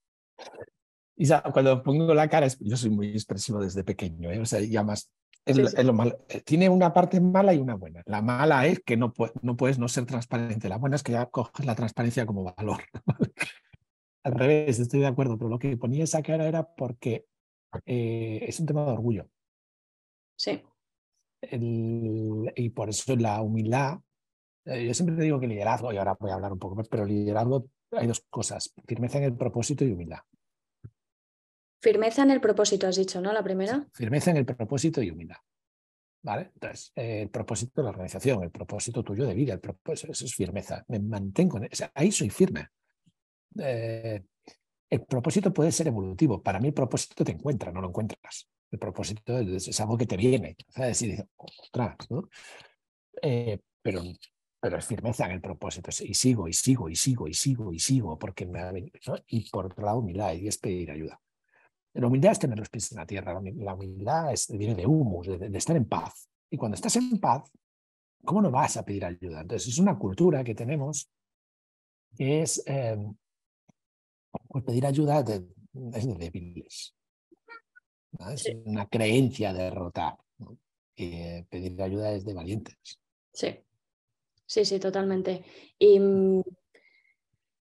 Isa, 1.15 1.41
cuando 1.53 1.81
pongo 1.81 2.13
la 2.13 2.27
cara, 2.27 2.47
yo 2.59 2.75
soy 2.75 2.89
muy 2.89 3.11
expresivo 3.11 3.61
desde 3.61 3.85
pequeño, 3.85 4.31
¿eh? 4.31 4.41
o 4.41 4.45
sea, 4.45 4.59
ya 4.59 4.83
más 4.83 5.09
lo 5.55 5.93
malo. 5.93 6.19
Eh, 6.29 6.41
tiene 6.41 6.69
una 6.69 6.93
parte 6.93 7.19
mala 7.19 7.53
y 7.53 7.57
una 7.57 7.75
buena. 7.75 8.01
La 8.05 8.21
mala 8.21 8.65
es 8.67 8.79
que 8.81 8.97
no, 8.97 9.13
no 9.41 9.57
puedes 9.57 9.79
no 9.79 9.87
ser 9.87 10.05
transparente. 10.05 10.69
La 10.69 10.77
buena 10.77 10.95
es 10.95 11.03
que 11.03 11.13
ya 11.13 11.25
coges 11.27 11.65
la 11.65 11.75
transparencia 11.75 12.25
como 12.25 12.43
valor. 12.43 12.83
Al 14.23 14.33
revés, 14.33 14.79
estoy 14.79 14.99
de 15.01 15.07
acuerdo, 15.07 15.37
pero 15.37 15.49
lo 15.49 15.59
que 15.59 15.77
ponía 15.77 16.03
esa 16.03 16.21
cara 16.21 16.47
era 16.47 16.67
porque 16.75 17.25
eh, 17.85 18.39
es 18.41 18.59
un 18.59 18.65
tema 18.65 18.85
de 18.85 18.91
orgullo. 18.91 19.29
Sí. 20.39 20.61
y 21.41 22.69
por 22.69 22.89
eso 22.89 23.15
la 23.15 23.41
humildad, 23.41 23.99
eh, 24.65 24.85
yo 24.85 24.93
siempre 24.93 25.15
digo 25.15 25.39
que 25.39 25.47
liderazgo, 25.47 25.91
y 25.91 25.97
ahora 25.97 26.15
voy 26.19 26.29
a 26.29 26.35
hablar 26.35 26.53
un 26.53 26.59
poco 26.59 26.75
más, 26.75 26.87
pero 26.87 27.05
liderazgo 27.05 27.69
hay 27.91 28.07
dos 28.07 28.25
cosas, 28.29 28.73
firmeza 28.85 29.17
en 29.17 29.25
el 29.25 29.35
propósito 29.35 29.85
y 29.85 29.91
humildad. 29.91 30.19
Firmeza 31.79 32.23
en 32.23 32.31
el 32.31 32.41
propósito, 32.41 32.87
has 32.87 32.95
dicho, 32.95 33.21
¿no? 33.21 33.31
La 33.31 33.43
primera. 33.43 33.85
Firmeza 33.93 34.31
en 34.31 34.37
el 34.37 34.45
propósito 34.45 35.01
y 35.01 35.11
humildad. 35.11 35.37
¿Vale? 36.23 36.51
Entonces, 36.53 36.91
eh, 36.95 37.21
el 37.21 37.29
propósito 37.29 37.81
de 37.81 37.83
la 37.83 37.91
organización, 37.91 38.43
el 38.43 38.51
propósito 38.51 39.03
tuyo 39.03 39.25
de 39.25 39.33
vida, 39.33 39.53
el 39.53 39.59
propósito, 39.59 40.11
eso 40.11 40.25
es 40.25 40.35
firmeza. 40.35 40.83
Me 40.87 40.99
mantengo, 40.99 41.57
en, 41.57 41.69
ahí 41.93 42.11
soy 42.11 42.29
firme. 42.29 42.67
Eh, 43.59 44.23
el 44.89 45.05
propósito 45.05 45.53
puede 45.53 45.71
ser 45.71 45.87
evolutivo. 45.87 46.41
Para 46.41 46.59
mí 46.59 46.69
el 46.69 46.73
propósito 46.73 47.23
te 47.23 47.31
encuentra, 47.31 47.71
no 47.71 47.81
lo 47.81 47.89
encuentras. 47.89 48.49
El 48.71 48.79
propósito 48.79 49.39
es, 49.39 49.79
algo 49.79 49.97
que 49.97 50.05
te 50.05 50.17
viene. 50.17 50.57
¿sabes? 50.69 51.01
Y 51.03 51.15
ostras, 51.37 51.95
¿no? 52.09 52.27
Eh, 53.21 53.59
pero, 53.81 54.01
pero 54.59 54.77
es 54.77 54.85
firmeza 54.85 55.25
en 55.25 55.31
el 55.31 55.41
propósito. 55.41 55.91
Y 56.03 56.13
sigo, 56.13 56.47
y 56.47 56.53
sigo, 56.53 56.89
y 56.89 56.95
sigo, 56.95 57.27
y 57.27 57.33
sigo, 57.33 57.73
y 57.73 57.79
sigo, 57.79 58.17
porque 58.17 58.45
me 58.45 58.59
ha 58.59 58.71
venido. 58.71 58.99
Y 59.27 59.49
por 59.49 59.67
otro 59.67 59.85
lado, 59.85 59.99
humildad, 59.99 60.33
y 60.33 60.47
es 60.47 60.57
pedir 60.57 60.91
ayuda. 60.91 61.21
La 61.97 62.07
humildad 62.07 62.31
es 62.31 62.39
tener 62.39 62.59
los 62.59 62.69
pies 62.69 62.91
en 62.91 62.99
la 62.99 63.07
tierra, 63.07 63.41
la 63.41 63.73
humildad 63.73 64.31
es, 64.31 64.47
viene 64.49 64.75
de 64.75 64.85
humus, 64.85 65.27
de, 65.27 65.57
estar 65.57 65.75
en 65.75 65.85
paz. 65.85 66.29
Y 66.49 66.57
cuando 66.57 66.75
estás 66.75 66.95
en 66.95 67.19
paz, 67.19 67.51
¿cómo 68.23 68.41
no 68.41 68.51
vas 68.51 68.77
a 68.77 68.85
pedir 68.85 69.03
ayuda? 69.03 69.41
Entonces 69.41 69.67
es 69.69 69.79
una 69.79 69.97
cultura 69.97 70.43
que 70.43 70.53
tenemos 70.53 71.09
que 72.15 72.43
es 72.43 72.61
em, 72.67 73.15
pues 74.47 74.63
pedir 74.63 74.85
ayuda 74.85 75.23
de, 75.23 75.47
es 75.93 76.05
de 76.05 76.15
débiles. 76.15 76.93
Es 78.31 78.45
una 78.65 78.87
creencia 78.87 79.53
de 79.53 79.63
derrotar. 79.63 80.17
Pedir 80.95 81.81
ayuda 81.81 82.11
es 82.11 82.25
de 82.25 82.33
valientes. 82.33 82.99
Sí, 83.33 83.59
sí, 84.45 84.65
sí, 84.65 84.79
totalmente. 84.79 85.43
Y 85.77 85.99
mm, 85.99 86.41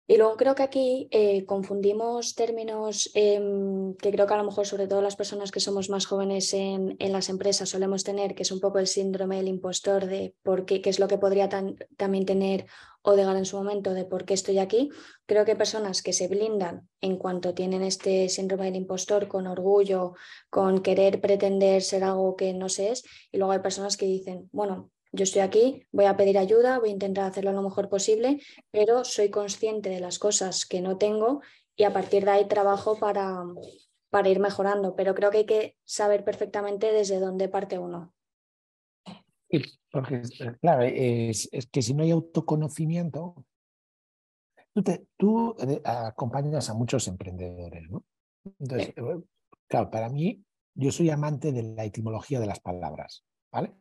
y 0.07 0.17
luego 0.17 0.37
creo 0.37 0.55
que 0.55 0.63
aquí 0.63 1.07
eh, 1.11 1.45
confundimos 1.45 2.33
términos 2.33 3.11
em, 3.13 3.93
que 3.95 4.11
creo 4.11 4.25
que 4.25 4.33
a 4.33 4.37
lo 4.37 4.45
mejor 4.45 4.65
sobre 4.65 4.87
todo 4.87 5.01
las 5.01 5.15
personas 5.15 5.51
que 5.51 5.59
somos 5.59 5.89
más 5.89 6.05
jóvenes 6.05 6.53
en, 6.53 6.95
las 6.99 7.29
empresas 7.29 7.69
solemos 7.69 8.03
tener, 8.03 8.33
que 8.33 8.43
es 8.43 8.51
un 8.51 8.61
poco 8.61 8.79
el 8.79 8.87
síndrome 8.87 9.35
del 9.37 9.49
impostor 9.49 10.05
de 10.05 10.33
por 10.43 10.65
qué, 10.65 10.81
qué 10.81 10.89
es 10.89 10.99
lo 10.99 11.07
que 11.07 11.17
podría 11.17 11.49
también 11.97 12.25
tener 12.25 12.65
Odegar 13.07 13.37
en 13.37 13.45
su 13.45 13.55
momento 13.55 13.93
de 13.93 14.03
por 14.03 14.25
qué 14.25 14.33
estoy 14.33 14.59
aquí. 14.59 14.89
Creo 15.25 15.45
que 15.45 15.55
personas 15.55 16.01
que 16.01 16.11
se 16.11 16.27
blindan 16.27 16.89
en 16.99 17.15
cuanto 17.15 17.53
tienen 17.53 17.81
este 17.81 18.27
síndrome 18.27 18.65
del 18.65 18.75
impostor 18.75 19.29
con 19.29 19.47
orgullo, 19.47 20.15
con 20.49 20.81
querer 20.81 21.21
pretender 21.21 21.83
ser 21.83 22.03
algo 22.03 22.35
que 22.35 22.53
no 22.53 22.67
se 22.67 22.91
es. 22.91 23.05
Y 23.31 23.37
luego 23.37 23.53
hay 23.53 23.59
personas 23.59 23.95
que 23.95 24.07
dicen, 24.07 24.49
bueno, 24.51 24.91
yo 25.17 25.23
estoy 25.23 25.41
aquí, 25.41 25.85
voy 25.91 26.05
a 26.05 26.15
pedir 26.15 26.37
ayuda, 26.37 26.79
voy 26.79 26.89
a 26.89 26.93
intentar 26.93 27.25
hacerlo 27.25 27.51
lo 27.51 27.63
mejor 27.63 27.89
posible, 27.89 28.39
pero 28.71 29.03
soy 29.03 29.29
consciente 29.29 29.89
de 29.89 29.99
las 29.99 30.19
cosas 30.19 30.65
que 30.65 30.79
no 30.79 30.97
tengo 30.97 31.41
y 31.75 31.83
a 31.83 31.91
partir 31.91 32.23
de 32.23 32.31
ahí 32.31 32.47
trabajo 32.47 32.97
para, 32.97 33.43
para 34.09 34.29
ir 34.29 34.39
mejorando. 34.39 34.95
Pero 34.95 35.15
creo 35.15 35.31
que 35.31 35.39
hay 35.39 35.45
que 35.45 35.75
saber 35.83 36.23
perfectamente 36.23 36.91
desde 36.93 37.19
dónde 37.19 37.49
parte 37.49 37.77
uno. 37.79 38.13
porque, 39.91 40.21
claro, 40.61 40.83
es, 40.83 41.49
que 41.71 41.81
si 41.81 41.93
no 41.93 42.03
hay 42.03 42.11
autoconocimiento, 42.11 43.43
tú, 44.73 44.83
tú 45.17 45.55
eh, 45.59 45.81
acompañas 45.83 46.69
a 46.69 46.75
muchos 46.75 47.07
emprendedores, 47.07 47.89
¿no? 47.89 48.05
Entonces, 48.59 48.89
eh, 48.95 49.23
claro, 49.67 49.89
para 49.89 50.09
mí, 50.09 50.43
yo 50.75 50.91
soy 50.91 51.09
amante 51.09 51.51
de 51.51 51.63
la 51.63 51.85
etimología 51.85 52.39
de 52.39 52.45
las 52.45 52.59
palabras, 52.59 53.25
¿vale? 53.51 53.73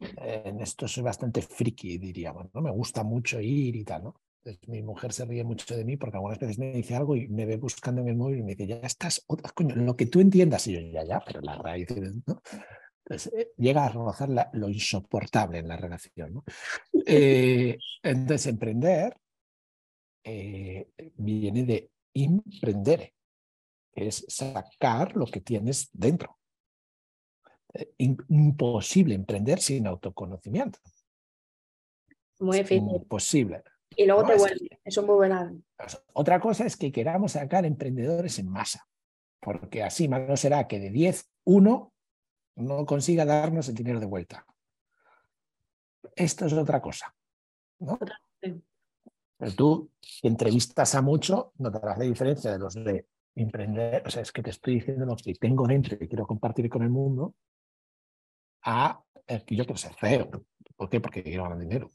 En 0.00 0.60
esto 0.60 0.88
soy 0.88 1.02
bastante 1.02 1.42
friki, 1.42 1.98
diríamos, 1.98 2.46
¿no? 2.52 2.60
Me 2.60 2.70
gusta 2.70 3.04
mucho 3.04 3.40
ir 3.40 3.76
y 3.76 3.84
tal, 3.84 4.04
¿no? 4.04 4.20
mi 4.68 4.82
mujer 4.82 5.12
se 5.12 5.24
ríe 5.24 5.44
mucho 5.44 5.76
de 5.76 5.84
mí 5.84 5.96
porque 5.96 6.16
algunas 6.16 6.38
veces 6.38 6.58
me 6.58 6.72
dice 6.72 6.94
algo 6.94 7.14
y 7.14 7.28
me 7.28 7.44
ve 7.44 7.56
buscando 7.56 8.00
en 8.00 8.08
el 8.08 8.16
móvil 8.16 8.38
y 8.38 8.42
me 8.42 8.54
dice, 8.54 8.66
ya 8.66 8.76
estás, 8.76 9.24
coño, 9.54 9.76
lo 9.76 9.96
que 9.96 10.06
tú 10.06 10.20
entiendas, 10.20 10.66
y 10.66 10.72
yo, 10.72 10.80
ya, 10.80 11.04
ya, 11.04 11.22
pero 11.24 11.40
la 11.42 11.56
raíz, 11.56 11.88
¿no? 12.26 12.40
Entonces, 13.04 13.32
eh, 13.36 13.50
llega 13.56 13.84
a 13.84 13.88
rozar 13.88 14.30
lo 14.52 14.68
insoportable 14.68 15.58
en 15.58 15.68
la 15.68 15.76
relación. 15.76 16.42
Eh, 17.06 17.76
entonces, 18.02 18.46
emprender 18.46 19.16
eh, 20.22 20.88
viene 21.16 21.64
de 21.64 21.90
emprender, 22.14 23.12
es 23.92 24.24
sacar 24.28 25.16
lo 25.16 25.26
que 25.26 25.40
tienes 25.40 25.90
dentro. 25.92 26.39
Eh, 27.74 27.92
imposible 28.28 29.14
emprender 29.14 29.60
sin 29.60 29.86
autoconocimiento. 29.86 30.78
Muy 32.40 32.58
difícil. 32.58 32.88
Imposible. 32.94 33.62
Y 33.96 34.06
luego 34.06 34.24
te 34.24 34.36
vuelve. 34.36 34.80
Es 34.84 34.96
un 34.96 35.06
muy 35.06 35.16
buen 35.16 35.64
Otra 36.14 36.40
cosa 36.40 36.64
es 36.64 36.76
que 36.76 36.92
queramos 36.92 37.32
sacar 37.32 37.64
emprendedores 37.66 38.38
en 38.38 38.48
masa, 38.48 38.86
porque 39.40 39.82
así 39.82 40.08
malo 40.08 40.36
será 40.36 40.66
que 40.66 40.78
de 40.78 40.90
10, 40.90 41.28
uno 41.44 41.92
no 42.56 42.86
consiga 42.86 43.24
darnos 43.24 43.68
el 43.68 43.74
dinero 43.74 44.00
de 44.00 44.06
vuelta. 44.06 44.46
Esto 46.16 46.46
es 46.46 46.52
otra 46.52 46.80
cosa. 46.80 47.14
¿no? 47.80 47.98
Pero 48.40 49.52
tú 49.56 49.90
entrevistas 50.22 50.94
a 50.94 51.02
mucho, 51.02 51.52
notarás 51.58 51.98
la 51.98 52.04
diferencia 52.04 52.52
de 52.52 52.58
los 52.58 52.74
de 52.74 53.06
emprender, 53.34 54.02
o 54.06 54.10
sea, 54.10 54.22
es 54.22 54.32
que 54.32 54.42
te 54.42 54.50
estoy 54.50 54.74
diciendo 54.74 55.06
lo 55.06 55.16
que 55.16 55.34
tengo 55.34 55.66
dentro 55.66 55.96
y 55.98 56.08
quiero 56.08 56.26
compartir 56.26 56.68
con 56.68 56.82
el 56.82 56.90
mundo, 56.90 57.34
a, 58.70 59.02
eh, 59.26 59.42
yo 59.48 59.64
quiero 59.64 59.76
ser 59.76 59.94
feo. 59.94 60.30
¿Por 60.76 60.88
qué? 60.88 61.00
Porque 61.00 61.22
quiero 61.22 61.42
ganar 61.42 61.58
dinero. 61.58 61.90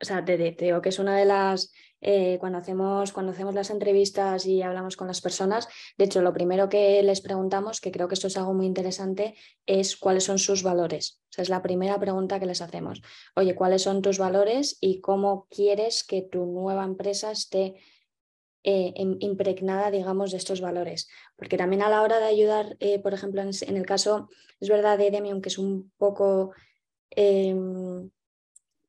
o 0.00 0.04
sea, 0.04 0.24
te, 0.24 0.36
digo 0.38 0.80
que 0.80 0.88
es 0.88 0.98
una 0.98 1.16
de 1.16 1.26
las, 1.26 1.72
eh, 2.00 2.38
cuando, 2.38 2.58
hacemos, 2.58 3.12
cuando 3.12 3.32
hacemos 3.32 3.54
las 3.54 3.70
entrevistas 3.70 4.46
y 4.46 4.62
hablamos 4.62 4.96
con 4.96 5.08
las 5.08 5.20
personas, 5.20 5.68
de 5.98 6.04
hecho, 6.06 6.22
lo 6.22 6.32
primero 6.32 6.68
que 6.68 7.02
les 7.02 7.20
preguntamos, 7.20 7.80
que 7.80 7.90
creo 7.90 8.08
que 8.08 8.14
esto 8.14 8.28
es 8.28 8.36
algo 8.38 8.54
muy 8.54 8.66
interesante, 8.66 9.34
es 9.66 9.96
cuáles 9.96 10.24
son 10.24 10.38
sus 10.38 10.62
valores. 10.62 11.20
O 11.24 11.32
sea, 11.32 11.42
es 11.42 11.50
la 11.50 11.62
primera 11.62 11.98
pregunta 11.98 12.40
que 12.40 12.46
les 12.46 12.62
hacemos. 12.62 13.02
Oye, 13.34 13.54
¿cuáles 13.54 13.82
son 13.82 14.00
tus 14.00 14.18
valores 14.18 14.78
y 14.80 15.00
cómo 15.00 15.48
quieres 15.50 16.04
que 16.04 16.22
tu 16.22 16.46
nueva 16.46 16.84
empresa 16.84 17.30
esté 17.30 17.74
eh, 18.62 18.92
impregnada, 18.96 19.90
digamos, 19.90 20.30
de 20.30 20.36
estos 20.36 20.60
valores. 20.60 21.08
Porque 21.36 21.56
también 21.56 21.82
a 21.82 21.88
la 21.88 22.02
hora 22.02 22.18
de 22.18 22.26
ayudar, 22.26 22.76
eh, 22.80 22.98
por 22.98 23.14
ejemplo, 23.14 23.42
en, 23.42 23.76
el 23.76 23.86
caso, 23.86 24.28
es 24.60 24.68
verdad, 24.68 24.98
de 24.98 25.10
Demium, 25.10 25.40
que 25.40 25.48
es 25.48 25.58
un 25.58 25.90
poco 25.96 26.52
em, 27.10 28.10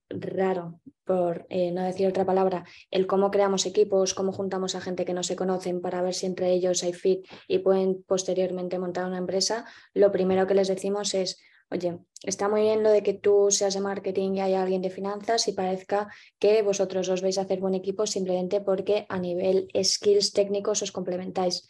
raro, 0.10 0.80
por 1.06 1.46
eh, 1.50 1.72
no 1.72 1.84
decir 1.84 2.08
otra 2.08 2.26
palabra, 2.26 2.66
el 2.90 3.08
cómo 3.08 3.32
creamos 3.32 3.66
equipos, 3.66 4.14
cómo 4.14 4.32
juntamos 4.32 4.76
a 4.76 4.82
gente 4.82 5.06
que 5.06 5.14
no 5.14 5.24
se 5.24 5.36
conocen 5.36 5.82
para 5.82 6.02
ver 6.02 6.14
si 6.14 6.26
entre 6.26 6.52
ellos 6.52 6.84
hay 6.84 6.94
fit 6.94 7.26
y 7.48 7.60
pueden 7.60 8.04
posteriormente 8.04 8.80
montar 8.80 9.06
una 9.06 9.18
empresa, 9.18 9.66
lo 9.94 10.12
primero 10.12 10.48
que 10.48 10.56
les 10.56 10.68
decimos 10.68 11.14
es, 11.14 11.42
oye, 11.72 12.00
está 12.24 12.50
muy 12.50 12.62
bien 12.62 12.84
lo 12.84 12.92
de 12.92 13.02
que 13.02 13.14
tú 13.14 13.48
seas 13.50 13.74
de 13.74 13.80
marketing 13.80 14.36
y 14.36 14.42
haya 14.42 14.62
alguien 14.62 14.82
de 14.82 14.90
finanzas 14.90 15.48
y 15.48 15.54
parezca 15.54 16.10
que 16.38 16.62
vosotros 16.62 17.08
os 17.10 17.22
vais 17.22 17.38
a 17.38 17.42
hacer 17.42 17.60
buen 17.60 17.74
equipo 17.74 18.06
simplemente 18.06 18.62
porque 18.62 19.06
a 19.10 19.18
nivel 19.18 19.70
skills 19.82 20.34
técnicos 20.34 20.82
os 20.82 20.92
complementáis. 20.92 21.68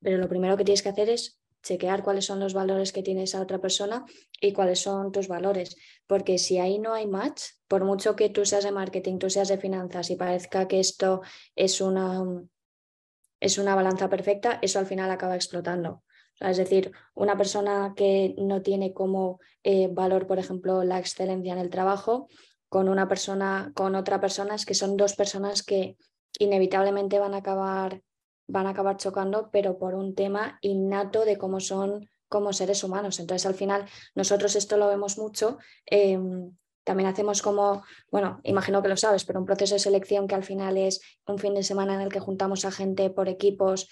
Pero 0.00 0.18
lo 0.18 0.28
primero 0.28 0.56
que 0.56 0.64
tienes 0.64 0.82
que 0.82 0.88
hacer 0.88 1.10
es 1.10 1.40
chequear 1.62 2.02
cuáles 2.02 2.24
son 2.24 2.40
los 2.40 2.54
valores 2.54 2.92
que 2.92 3.02
tiene 3.02 3.24
esa 3.24 3.42
otra 3.42 3.60
persona 3.60 4.04
y 4.40 4.52
cuáles 4.52 4.78
son 4.80 5.12
tus 5.12 5.28
valores. 5.28 5.76
Porque 6.06 6.38
si 6.38 6.58
ahí 6.58 6.78
no 6.78 6.94
hay 6.94 7.06
match, 7.06 7.42
por 7.68 7.84
mucho 7.84 8.16
que 8.16 8.30
tú 8.30 8.46
seas 8.46 8.64
de 8.64 8.72
marketing, 8.72 9.18
tú 9.18 9.28
seas 9.28 9.48
de 9.48 9.58
finanzas 9.58 10.10
y 10.10 10.16
parezca 10.16 10.68
que 10.68 10.80
esto 10.80 11.20
es 11.56 11.80
una, 11.80 12.22
es 13.40 13.58
una 13.58 13.74
balanza 13.74 14.08
perfecta, 14.08 14.58
eso 14.62 14.78
al 14.78 14.86
final 14.86 15.10
acaba 15.10 15.34
explotando. 15.34 16.02
Es 16.40 16.56
decir, 16.56 16.92
una 17.14 17.36
persona 17.36 17.92
que 17.94 18.34
no 18.38 18.62
tiene 18.62 18.94
como 18.94 19.40
eh, 19.62 19.88
valor, 19.92 20.26
por 20.26 20.38
ejemplo, 20.38 20.82
la 20.84 20.98
excelencia 20.98 21.52
en 21.52 21.58
el 21.58 21.70
trabajo, 21.70 22.28
con 22.68 22.88
una 22.88 23.08
persona, 23.08 23.72
con 23.74 23.94
otra 23.94 24.20
persona, 24.20 24.54
es 24.54 24.64
que 24.64 24.74
son 24.74 24.96
dos 24.96 25.14
personas 25.14 25.62
que 25.62 25.96
inevitablemente 26.38 27.18
van 27.18 27.34
a 27.34 27.38
acabar, 27.38 28.02
van 28.46 28.66
a 28.66 28.70
acabar 28.70 28.96
chocando, 28.96 29.50
pero 29.52 29.78
por 29.78 29.94
un 29.94 30.14
tema 30.14 30.58
innato 30.62 31.24
de 31.24 31.36
cómo 31.36 31.60
son 31.60 32.08
como 32.28 32.52
seres 32.52 32.84
humanos. 32.84 33.20
Entonces, 33.20 33.44
al 33.44 33.54
final, 33.54 33.86
nosotros 34.14 34.56
esto 34.56 34.76
lo 34.76 34.88
vemos 34.88 35.18
mucho. 35.18 35.58
Em, 35.84 36.56
también 36.84 37.08
hacemos 37.08 37.42
como, 37.42 37.82
bueno, 38.10 38.40
imagino 38.44 38.82
que 38.82 38.88
lo 38.88 38.96
sabes, 38.96 39.24
pero 39.24 39.40
un 39.40 39.46
proceso 39.46 39.74
de 39.74 39.80
selección 39.80 40.26
que 40.26 40.36
al 40.36 40.44
final 40.44 40.78
es 40.78 41.00
un 41.26 41.38
fin 41.38 41.54
de 41.54 41.62
semana 41.62 41.94
en 41.94 42.00
el 42.00 42.12
que 42.12 42.20
juntamos 42.20 42.64
a 42.64 42.70
gente 42.70 43.10
por 43.10 43.28
equipos 43.28 43.88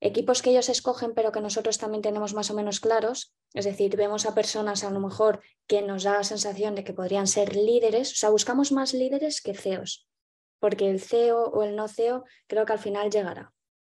equipos 0.00 0.42
que 0.42 0.50
ellos 0.50 0.68
escogen, 0.68 1.14
pero 1.14 1.32
que 1.32 1.40
nosotros 1.40 1.78
también 1.78 2.02
tenemos 2.02 2.34
más 2.34 2.50
o 2.50 2.54
menos 2.54 2.80
claros. 2.80 3.34
Es 3.54 3.64
decir, 3.64 3.96
vemos 3.96 4.26
a 4.26 4.34
personas 4.34 4.84
a 4.84 4.90
lo 4.90 5.00
mejor 5.00 5.40
que 5.66 5.82
nos 5.82 6.04
da 6.04 6.14
la 6.14 6.24
sensación 6.24 6.74
de 6.74 6.84
que 6.84 6.92
podrían 6.92 7.26
ser 7.26 7.56
líderes. 7.56 8.12
O 8.12 8.16
sea, 8.16 8.30
buscamos 8.30 8.72
más 8.72 8.94
líderes 8.94 9.40
que 9.40 9.54
CEOs, 9.54 10.08
porque 10.60 10.88
el 10.88 11.00
CEO 11.00 11.44
o 11.44 11.62
el 11.62 11.74
no 11.76 11.88
CEO 11.88 12.24
creo 12.46 12.64
que 12.64 12.72
al 12.72 12.78
final 12.78 13.10
llegará. 13.10 13.52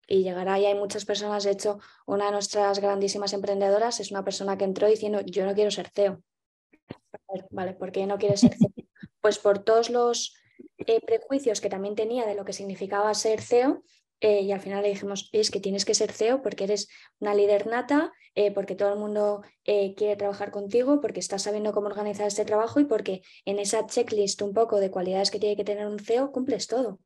Y 0.08 0.24
llegará 0.24 0.58
y 0.58 0.66
hay 0.66 0.76
muchas 0.76 1.06
personas. 1.06 1.44
De 1.44 1.52
hecho, 1.52 1.80
una 2.08 2.26
de 2.26 2.32
nuestras 2.32 2.80
grandísimas 2.80 3.34
emprendedoras 3.34 4.00
es 4.00 4.10
una 4.10 4.24
persona 4.24 4.58
que 4.58 4.66
entró 4.66 4.88
diciendo, 4.88 5.22
yo 5.22 5.46
no 5.46 5.54
quiero 5.54 5.70
ser 5.70 5.90
CEO. 5.90 6.24
Vale, 7.52 7.74
¿por 7.74 7.92
qué 7.92 8.08
no 8.08 8.18
quieres 8.18 8.40
ser 8.40 8.56
CEO? 8.56 8.86
Pues 9.22 9.38
por 9.38 9.60
todos 9.60 9.90
los 9.90 10.34
eh, 10.78 11.02
prejuicios 11.06 11.62
que 11.62 11.70
también 11.70 11.94
tenía 11.94 12.26
de 12.26 12.36
lo 12.36 12.46
que 12.46 12.54
significaba 12.54 13.14
ser 13.14 13.42
CEO 13.42 13.84
eh, 14.22 14.42
y 14.42 14.52
al 14.52 14.60
final 14.60 14.84
le 14.84 14.90
dijimos, 14.90 15.30
es 15.32 15.50
que 15.50 15.60
tienes 15.60 15.86
que 15.86 15.94
ser 15.94 16.12
CEO 16.12 16.42
porque 16.42 16.66
eres 16.66 16.90
una 17.20 17.34
líder 17.34 17.68
nata, 17.68 18.12
eh, 18.36 18.52
porque 18.52 18.76
todo 18.76 18.94
el 18.94 19.00
mundo 19.00 19.42
eh, 19.64 19.96
quiere 19.96 20.16
trabajar 20.16 20.52
contigo, 20.52 21.00
porque 21.02 21.20
estás 21.20 21.44
sabiendo 21.44 21.72
cómo 21.72 21.88
organizar 21.88 22.28
este 22.28 22.46
trabajo 22.46 22.80
y 22.80 22.86
porque 22.86 23.22
en 23.46 23.60
esa 23.60 23.86
checklist 23.86 24.42
un 24.42 24.54
poco 24.54 24.80
de 24.80 24.92
cualidades 24.92 25.32
que 25.32 25.40
tiene 25.40 25.56
que 25.56 25.64
tener 25.64 25.88
un 25.88 26.00
CEO 26.00 26.32
cumples 26.32 26.68
todo. 26.68 27.00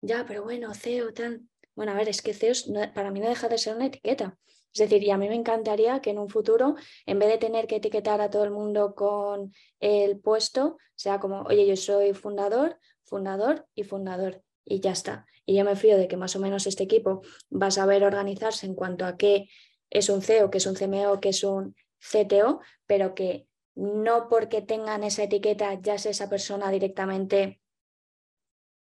Ya, 0.00 0.24
pero 0.26 0.42
bueno, 0.42 0.74
CEO 0.74 1.12
tan... 1.12 1.48
Bueno, 1.74 1.92
a 1.92 1.96
ver, 1.96 2.08
es 2.08 2.22
que 2.22 2.34
CEO 2.34 2.54
para 2.94 3.10
mí 3.10 3.20
no 3.20 3.28
deja 3.28 3.48
de 3.48 3.58
ser 3.58 3.74
una 3.74 3.86
etiqueta. 3.86 4.38
Es 4.72 4.78
decir, 4.78 5.02
y 5.04 5.10
a 5.10 5.18
mí 5.18 5.28
me 5.28 5.36
encantaría 5.36 6.00
que 6.00 6.10
en 6.10 6.18
un 6.18 6.28
futuro, 6.28 6.74
en 7.06 7.18
vez 7.18 7.28
de 7.28 7.38
tener 7.38 7.66
que 7.66 7.76
etiquetar 7.76 8.20
a 8.20 8.30
todo 8.30 8.42
el 8.42 8.50
mundo 8.50 8.94
con 8.94 9.52
el 9.78 10.18
puesto, 10.18 10.78
sea 10.96 11.20
como, 11.20 11.42
oye, 11.42 11.66
yo 11.66 11.76
soy 11.76 12.12
fundador, 12.12 12.78
fundador 13.04 13.66
y 13.74 13.84
fundador 13.84 14.42
y 14.64 14.80
ya 14.80 14.92
está. 14.92 15.26
Y 15.46 15.56
yo 15.56 15.64
me 15.64 15.76
fío 15.76 15.96
de 15.96 16.08
que 16.08 16.16
más 16.16 16.36
o 16.36 16.40
menos 16.40 16.66
este 16.66 16.84
equipo 16.84 17.22
va 17.50 17.66
a 17.66 17.70
saber 17.70 18.04
organizarse 18.04 18.66
en 18.66 18.74
cuanto 18.74 19.04
a 19.04 19.16
qué 19.16 19.48
es 19.90 20.08
un 20.08 20.22
CEO, 20.22 20.50
qué 20.50 20.58
es 20.58 20.66
un 20.66 20.74
CMO, 20.74 21.20
qué 21.20 21.30
es 21.30 21.44
un 21.44 21.74
CTO, 21.98 22.60
pero 22.86 23.14
que 23.14 23.46
no 23.74 24.28
porque 24.28 24.62
tengan 24.62 25.04
esa 25.04 25.24
etiqueta 25.24 25.74
ya 25.80 25.98
sea 25.98 26.12
esa 26.12 26.28
persona 26.28 26.70
directamente, 26.70 27.60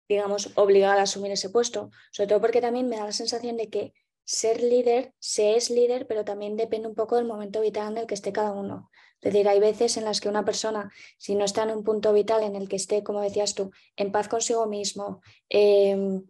digamos, 0.07 0.51
obligada 0.55 1.01
a 1.01 1.03
asumir 1.03 1.31
ese 1.31 1.49
puesto. 1.49 1.91
Sobre 2.11 2.27
todo 2.27 2.41
porque 2.41 2.61
también 2.61 2.87
me 2.87 2.97
da 2.97 3.05
la 3.05 3.11
sensación 3.11 3.57
de 3.57 3.69
que 3.69 3.93
ser 4.23 4.61
líder, 4.61 5.13
se 5.19 5.55
es 5.55 5.69
líder, 5.69 6.07
pero 6.07 6.23
también 6.23 6.55
depende 6.55 6.87
un 6.87 6.95
poco 6.95 7.15
del 7.15 7.25
momento 7.25 7.61
vital 7.61 7.91
en 7.93 7.97
el 7.99 8.07
que 8.07 8.13
esté 8.13 8.31
cada 8.31 8.51
uno. 8.51 8.88
Es 9.21 9.33
decir, 9.33 9.47
hay 9.49 9.59
veces 9.59 9.97
en 9.97 10.05
las 10.05 10.21
que 10.21 10.29
una 10.29 10.45
persona, 10.45 10.91
si 11.17 11.35
no 11.35 11.43
está 11.45 11.63
en 11.63 11.71
un 11.71 11.83
punto 11.83 12.13
vital 12.13 12.43
en 12.43 12.55
el 12.55 12.69
que 12.69 12.77
esté, 12.77 13.03
como 13.03 13.21
decías 13.21 13.53
tú, 13.53 13.71
en 13.97 14.11
paz 14.11 14.29
consigo 14.29 14.65
mismo 14.65 15.21
em, 15.49 16.23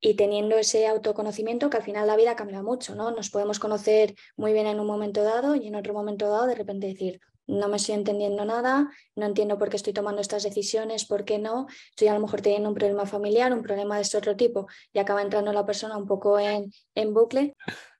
y 0.00 0.14
teniendo 0.14 0.56
ese 0.56 0.86
autoconocimiento, 0.86 1.68
que 1.68 1.76
al 1.76 1.82
final 1.82 2.06
la 2.06 2.16
vida 2.16 2.36
cambia 2.36 2.62
mucho, 2.62 2.94
¿no? 2.94 3.10
Nos 3.10 3.28
podemos 3.28 3.58
conocer 3.58 4.14
muy 4.36 4.54
bien 4.54 4.66
en 4.66 4.80
un 4.80 4.86
momento 4.86 5.22
dado 5.22 5.54
y 5.54 5.66
en 5.66 5.74
otro 5.74 5.92
momento 5.92 6.30
dado 6.30 6.46
de 6.46 6.54
repente 6.54 6.86
decir, 6.86 7.20
no 7.46 7.68
me 7.68 7.76
estoy 7.76 7.96
entendiendo 7.96 8.44
nada, 8.44 8.90
no 9.16 9.26
entiendo 9.26 9.58
por 9.58 9.68
qué 9.68 9.76
estoy 9.76 9.92
tomando 9.92 10.22
estas 10.22 10.42
decisiones, 10.42 11.04
por 11.04 11.24
qué 11.24 11.38
no, 11.38 11.66
estoy 11.90 12.08
a 12.08 12.14
lo 12.14 12.20
mejor 12.20 12.40
teniendo 12.40 12.68
un 12.68 12.74
problema 12.74 13.04
familiar, 13.06 13.52
un 13.52 13.62
problema 13.62 13.96
de 13.96 14.02
este 14.02 14.16
otro 14.16 14.36
tipo 14.36 14.68
y 14.92 15.00
acaba 15.00 15.20
entrando 15.20 15.52
la 15.52 15.66
persona 15.66 15.98
un 15.98 16.06
poco 16.06 16.38
en, 16.38 16.72
en 16.94 17.12
bucle. 17.12 17.56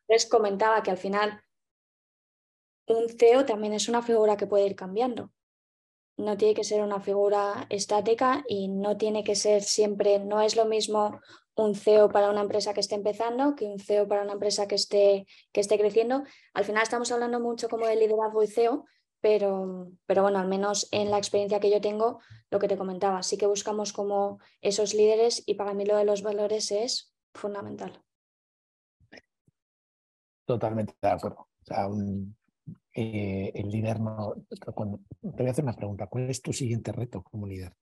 Les 0.08 0.26
comentaba 0.26 0.82
que 0.82 0.90
al 0.90 0.98
final 0.98 1.40
un 2.90 3.09
CEO 3.09 3.44
también 3.46 3.72
es 3.72 3.88
una 3.88 4.03
figura 4.03 4.37
que 4.37 4.46
puede 4.46 4.66
ir 4.66 4.74
cambiando. 4.74 5.31
No 6.16 6.37
tiene 6.37 6.55
que 6.55 6.64
ser 6.64 6.83
una 6.83 7.00
figura 7.00 7.66
estática 7.70 8.44
y 8.48 8.68
no 8.68 8.96
tiene 8.96 9.24
que 9.24 9.37
ser 9.37 9.62
siempre, 9.62 10.18
no 10.18 10.40
es 10.42 10.57
lo 10.57 10.66
mismo 10.66 11.20
un 11.55 11.74
CEO 11.74 12.11
para 12.11 12.31
una 12.31 12.42
empresa 12.42 12.74
que 12.74 12.81
esté 12.81 12.94
empezando 12.94 13.55
que 13.55 13.66
un 13.66 13.79
CEO 13.79 14.09
para 14.09 14.22
una 14.22 14.33
empresa 14.33 14.66
que 14.66 14.74
esté, 14.74 15.26
que 15.53 15.61
esté 15.61 15.79
creciendo. 15.79 16.24
Al 16.53 16.64
final 16.64 16.83
estamos 16.83 17.11
hablando 17.12 17.40
mucho 17.40 17.68
como 17.68 17.87
de 17.87 17.96
liderazgo 17.96 18.42
y 18.42 18.48
CEO, 18.48 18.85
pero, 19.20 19.92
pero 20.07 20.22
bueno, 20.22 20.38
al 20.38 20.48
menos 20.48 20.88
en 20.90 21.11
la 21.11 21.18
experiencia 21.18 21.61
que 21.61 21.70
yo 21.70 21.81
tengo, 21.81 22.20
lo 22.50 22.59
que 22.59 22.68
te 22.68 22.76
comentaba, 22.76 23.22
sí 23.22 23.37
que 23.37 23.46
buscamos 23.46 23.92
como 23.92 24.40
esos 24.61 24.94
líderes 24.94 25.42
y 25.46 25.55
para 25.55 25.74
mí 25.74 25.85
lo 25.85 25.96
de 25.96 26.05
los 26.05 26.22
valores 26.22 26.70
es 26.72 27.14
fundamental. 27.35 28.03
Totalmente 30.44 30.94
de 31.00 31.09
acuerdo. 31.09 31.42
O 31.42 31.64
sea, 31.64 31.87
un, 31.87 32.35
eh, 33.00 33.52
el 33.54 33.70
líder 33.70 34.00
no... 34.00 34.34
te 34.48 34.70
voy 35.20 35.46
a 35.46 35.50
hacer 35.50 35.64
una 35.64 35.76
pregunta. 35.76 36.06
¿Cuál 36.06 36.28
es 36.30 36.42
tu 36.42 36.52
siguiente 36.52 36.92
reto 36.92 37.22
como 37.22 37.46
líder? 37.46 37.74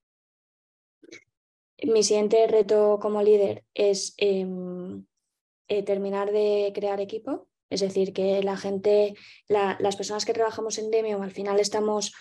Mi 1.83 2.03
siguiente 2.03 2.47
reto 2.47 2.99
como 3.01 3.23
líder 3.23 3.65
es 3.75 4.15
em, 4.17 5.05
eh, 5.69 5.83
terminar 5.83 6.33
de 6.33 6.73
crear 6.75 7.01
equipo. 7.01 7.49
Es 7.71 7.81
decir, 7.81 8.13
que 8.13 8.43
la 8.43 8.57
gente, 8.57 9.15
las 9.49 9.97
personas 9.97 10.25
que 10.25 10.33
trabajamos 10.33 10.79
en 10.79 10.91
Demio, 10.91 11.23
al 11.23 11.33
final 11.33 11.61
estamos 11.61 12.15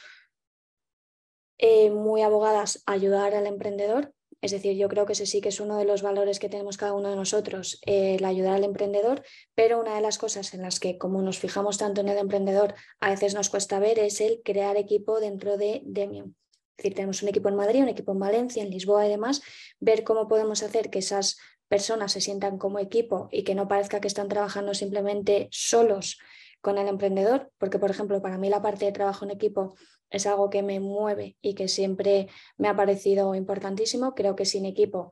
eh, 1.57 1.89
muy 1.89 2.21
abogadas 2.21 2.83
a 2.85 2.91
ayudar 2.93 3.33
al 3.33 3.47
emprendedor 3.47 4.13
es 4.41 4.51
decir, 4.51 4.77
yo 4.77 4.87
creo 4.87 5.05
que 5.05 5.13
ese 5.13 5.25
sí 5.25 5.41
que 5.41 5.49
es 5.49 5.59
uno 5.59 5.77
de 5.77 5.85
los 5.85 6.01
valores 6.01 6.39
que 6.39 6.49
tenemos 6.49 6.77
cada 6.77 6.93
uno 6.93 7.09
de 7.09 7.15
nosotros, 7.15 7.79
el 7.85 8.23
ayudar 8.23 8.53
al 8.53 8.63
emprendedor, 8.63 9.23
pero 9.55 9.79
una 9.79 9.95
de 9.95 10.01
las 10.01 10.17
cosas 10.17 10.53
en 10.53 10.61
las 10.61 10.79
que 10.79 10.97
como 10.97 11.21
nos 11.21 11.39
fijamos 11.39 11.77
tanto 11.77 12.01
en 12.01 12.09
el 12.09 12.17
emprendedor, 12.17 12.75
a 12.99 13.09
veces 13.09 13.33
nos 13.33 13.49
cuesta 13.49 13.79
ver 13.79 13.97
es 13.97 14.21
el 14.21 14.41
crear 14.43 14.77
equipo 14.77 15.19
dentro 15.19 15.57
de 15.57 15.81
Demium. 15.85 16.33
Es 16.77 16.83
decir, 16.83 16.93
tenemos 16.93 17.23
un 17.23 17.29
equipo 17.29 17.49
en 17.49 17.55
Madrid, 17.55 17.81
un 17.81 17.89
equipo 17.89 18.11
en 18.11 18.19
Valencia, 18.19 18.61
en 18.61 18.69
Lisboa 18.69 19.07
y 19.07 19.09
demás, 19.09 19.41
ver 19.79 20.03
cómo 20.03 20.27
podemos 20.27 20.61
hacer 20.61 20.91
que 20.91 20.99
esas 20.99 21.37
personas 21.67 22.11
se 22.11 22.21
sientan 22.21 22.59
como 22.59 22.77
equipo 22.77 23.29
y 23.31 23.43
que 23.43 23.55
no 23.55 23.67
parezca 23.67 23.99
que 23.99 24.07
están 24.07 24.27
trabajando 24.27 24.75
simplemente 24.75 25.47
solos 25.51 26.19
con 26.61 26.77
el 26.77 26.87
emprendedor, 26.87 27.51
porque 27.57 27.79
por 27.79 27.91
ejemplo, 27.91 28.21
para 28.21 28.37
mí 28.37 28.49
la 28.49 28.61
parte 28.61 28.85
de 28.85 28.91
trabajo 28.91 29.25
en 29.25 29.31
equipo 29.31 29.75
es 30.09 30.25
algo 30.25 30.49
que 30.49 30.63
me 30.63 30.79
mueve 30.79 31.37
y 31.41 31.53
que 31.53 31.67
siempre 31.67 32.27
me 32.57 32.67
ha 32.67 32.75
parecido 32.75 33.35
importantísimo. 33.35 34.15
Creo 34.15 34.35
que 34.35 34.45
sin 34.45 34.65
equipo 34.65 35.11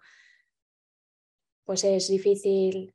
pues 1.65 1.84
es 1.84 2.08
difícil 2.08 2.93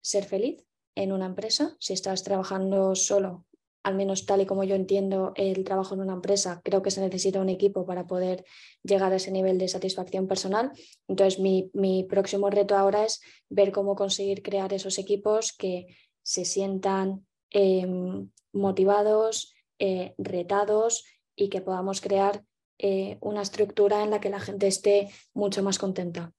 ser 0.00 0.24
feliz 0.24 0.64
en 0.94 1.12
una 1.12 1.26
empresa. 1.26 1.76
Si 1.80 1.92
estás 1.92 2.22
trabajando 2.22 2.94
solo, 2.94 3.44
al 3.82 3.96
menos 3.96 4.26
tal 4.26 4.40
y 4.40 4.46
como 4.46 4.64
yo 4.64 4.76
entiendo 4.76 5.32
el 5.34 5.64
trabajo 5.64 5.94
en 5.94 6.00
una 6.00 6.12
empresa, 6.14 6.60
creo 6.64 6.82
que 6.82 6.90
se 6.90 7.00
necesita 7.00 7.40
un 7.40 7.48
equipo 7.48 7.84
para 7.84 8.06
poder 8.06 8.44
llegar 8.82 9.12
a 9.12 9.16
ese 9.16 9.32
nivel 9.32 9.58
de 9.58 9.68
satisfacción 9.68 10.28
personal. 10.28 10.70
Entonces, 11.08 11.40
mi, 11.40 12.06
próximo 12.08 12.48
reto 12.48 12.76
ahora 12.76 13.04
es 13.04 13.20
ver 13.48 13.72
cómo 13.72 13.96
conseguir 13.96 14.42
crear 14.42 14.72
esos 14.72 14.98
equipos 14.98 15.52
que 15.52 15.86
se 16.22 16.44
sientan 16.44 17.26
em, 17.52 18.30
motivados, 18.52 19.54
eh, 19.78 20.14
retados 20.18 21.04
y 21.34 21.48
que 21.48 21.60
podamos 21.60 22.00
crear 22.00 22.44
eh, 22.78 23.18
una 23.20 23.42
estructura 23.42 24.02
en 24.02 24.10
la 24.10 24.20
que 24.20 24.30
la 24.30 24.40
gente 24.40 24.66
esté 24.66 25.08
mucho 25.34 25.62
más 25.62 25.78
contenta. 25.78 26.32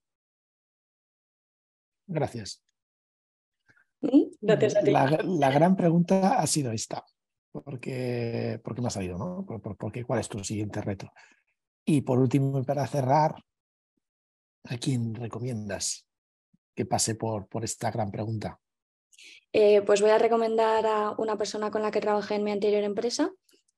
Gracias. 2.08 2.64
¿Mm? 4.02 4.24
Gracias 4.42 4.76
a 4.76 4.82
ti. 4.82 4.92
La, 4.92 5.52
gran 5.52 5.76
pregunta 5.76 6.40
ha 6.40 6.48
sido 6.48 6.72
esta. 6.72 7.06
Porque, 7.52 8.60
porque 8.64 8.82
me 8.82 8.88
ha 8.88 8.92
salido, 8.92 9.18
¿no? 9.18 9.46
porque, 9.46 10.04
¿Cuál 10.04 10.20
es 10.20 10.28
tu 10.28 10.44
siguiente 10.44 10.82
reto? 10.82 11.12
Y 11.86 12.02
por 12.02 12.20
último, 12.20 12.64
para 12.64 12.88
cerrar, 12.88 13.36
¿a 14.64 14.78
quién 14.78 15.14
recomiendas 15.14 16.08
que 16.76 16.86
pase 16.86 17.14
por, 17.16 17.48
por 17.48 17.64
esta 17.64 17.92
gran 17.92 18.10
pregunta? 18.10 18.60
Eh, 19.52 19.82
pues 19.84 20.02
voy 20.02 20.12
a 20.12 20.18
recomendar 20.18 20.86
a 20.86 21.16
una 21.18 21.38
persona 21.38 21.72
con 21.72 21.82
la 21.82 21.92
que 21.92 22.02
trabajé 22.02 22.36
en 22.36 22.44
mi 22.44 22.52
anterior 22.52 22.84
empresa, 22.84 23.32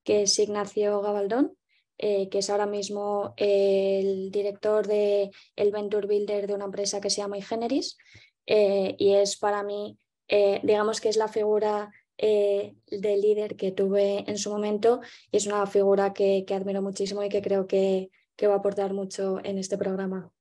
que 0.04 0.22
es 0.22 0.38
Ignacio 0.38 1.00
Gabaldón, 1.02 1.56
eh, 1.98 2.28
que 2.28 2.38
es 2.38 2.50
ahora 2.50 2.66
mismo 2.66 3.32
el 3.38 4.30
director 4.30 4.86
de 4.86 5.30
el 5.56 5.70
Venture 5.70 6.06
Builder 6.06 6.46
de 6.46 6.52
una 6.52 6.66
empresa 6.66 7.00
que 7.00 7.08
se 7.08 7.22
llama 7.22 7.38
iGeneris 7.38 7.96
eh, 8.44 8.94
y 8.98 9.14
es 9.14 9.38
para 9.38 9.62
mí, 9.62 9.98
eh, 10.28 10.60
digamos 10.62 11.00
que 11.00 11.08
es 11.08 11.16
la 11.16 11.28
figura 11.28 11.90
de 12.18 12.72
líder 12.90 13.56
que 13.56 13.72
tuve 13.72 14.24
en 14.26 14.38
su 14.38 14.50
momento 14.50 15.00
y 15.30 15.36
es 15.36 15.46
una 15.46 15.66
figura 15.66 16.14
que, 16.14 16.46
admiro 16.50 16.80
muchísimo 16.80 17.22
y 17.22 17.28
que 17.28 17.42
creo 17.42 17.66
que, 17.66 18.10
que, 18.36 18.46
va 18.46 18.54
a 18.54 18.58
aportar 18.58 18.94
mucho 18.94 19.38
en 19.44 19.58
este 19.58 19.76
programa. 19.76 20.32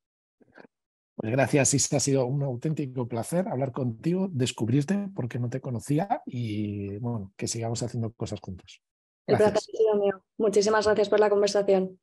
Pues 1.15 1.31
gracias, 1.31 1.73
Ista. 1.73 1.97
Ha 1.97 2.01
sido 2.01 2.25
un 2.25 2.43
auténtico 2.43 3.07
placer 3.07 3.47
hablar 3.47 3.71
contigo, 3.71 4.27
descubrirte 4.31 5.09
porque 5.15 5.39
no 5.39 5.49
te 5.49 5.61
conocía 5.61 6.21
y 6.25 6.97
bueno, 6.97 7.31
que 7.37 7.47
sigamos 7.47 7.81
haciendo 7.83 8.11
cosas 8.11 8.39
juntos. 8.41 8.81
El 9.25 9.37
placer 9.37 9.57
ha 9.57 9.59
sido 9.59 9.95
mío. 9.95 10.23
Muchísimas 10.37 10.85
gracias 10.85 11.09
por 11.09 11.19
la 11.19 11.29
conversación. 11.29 11.99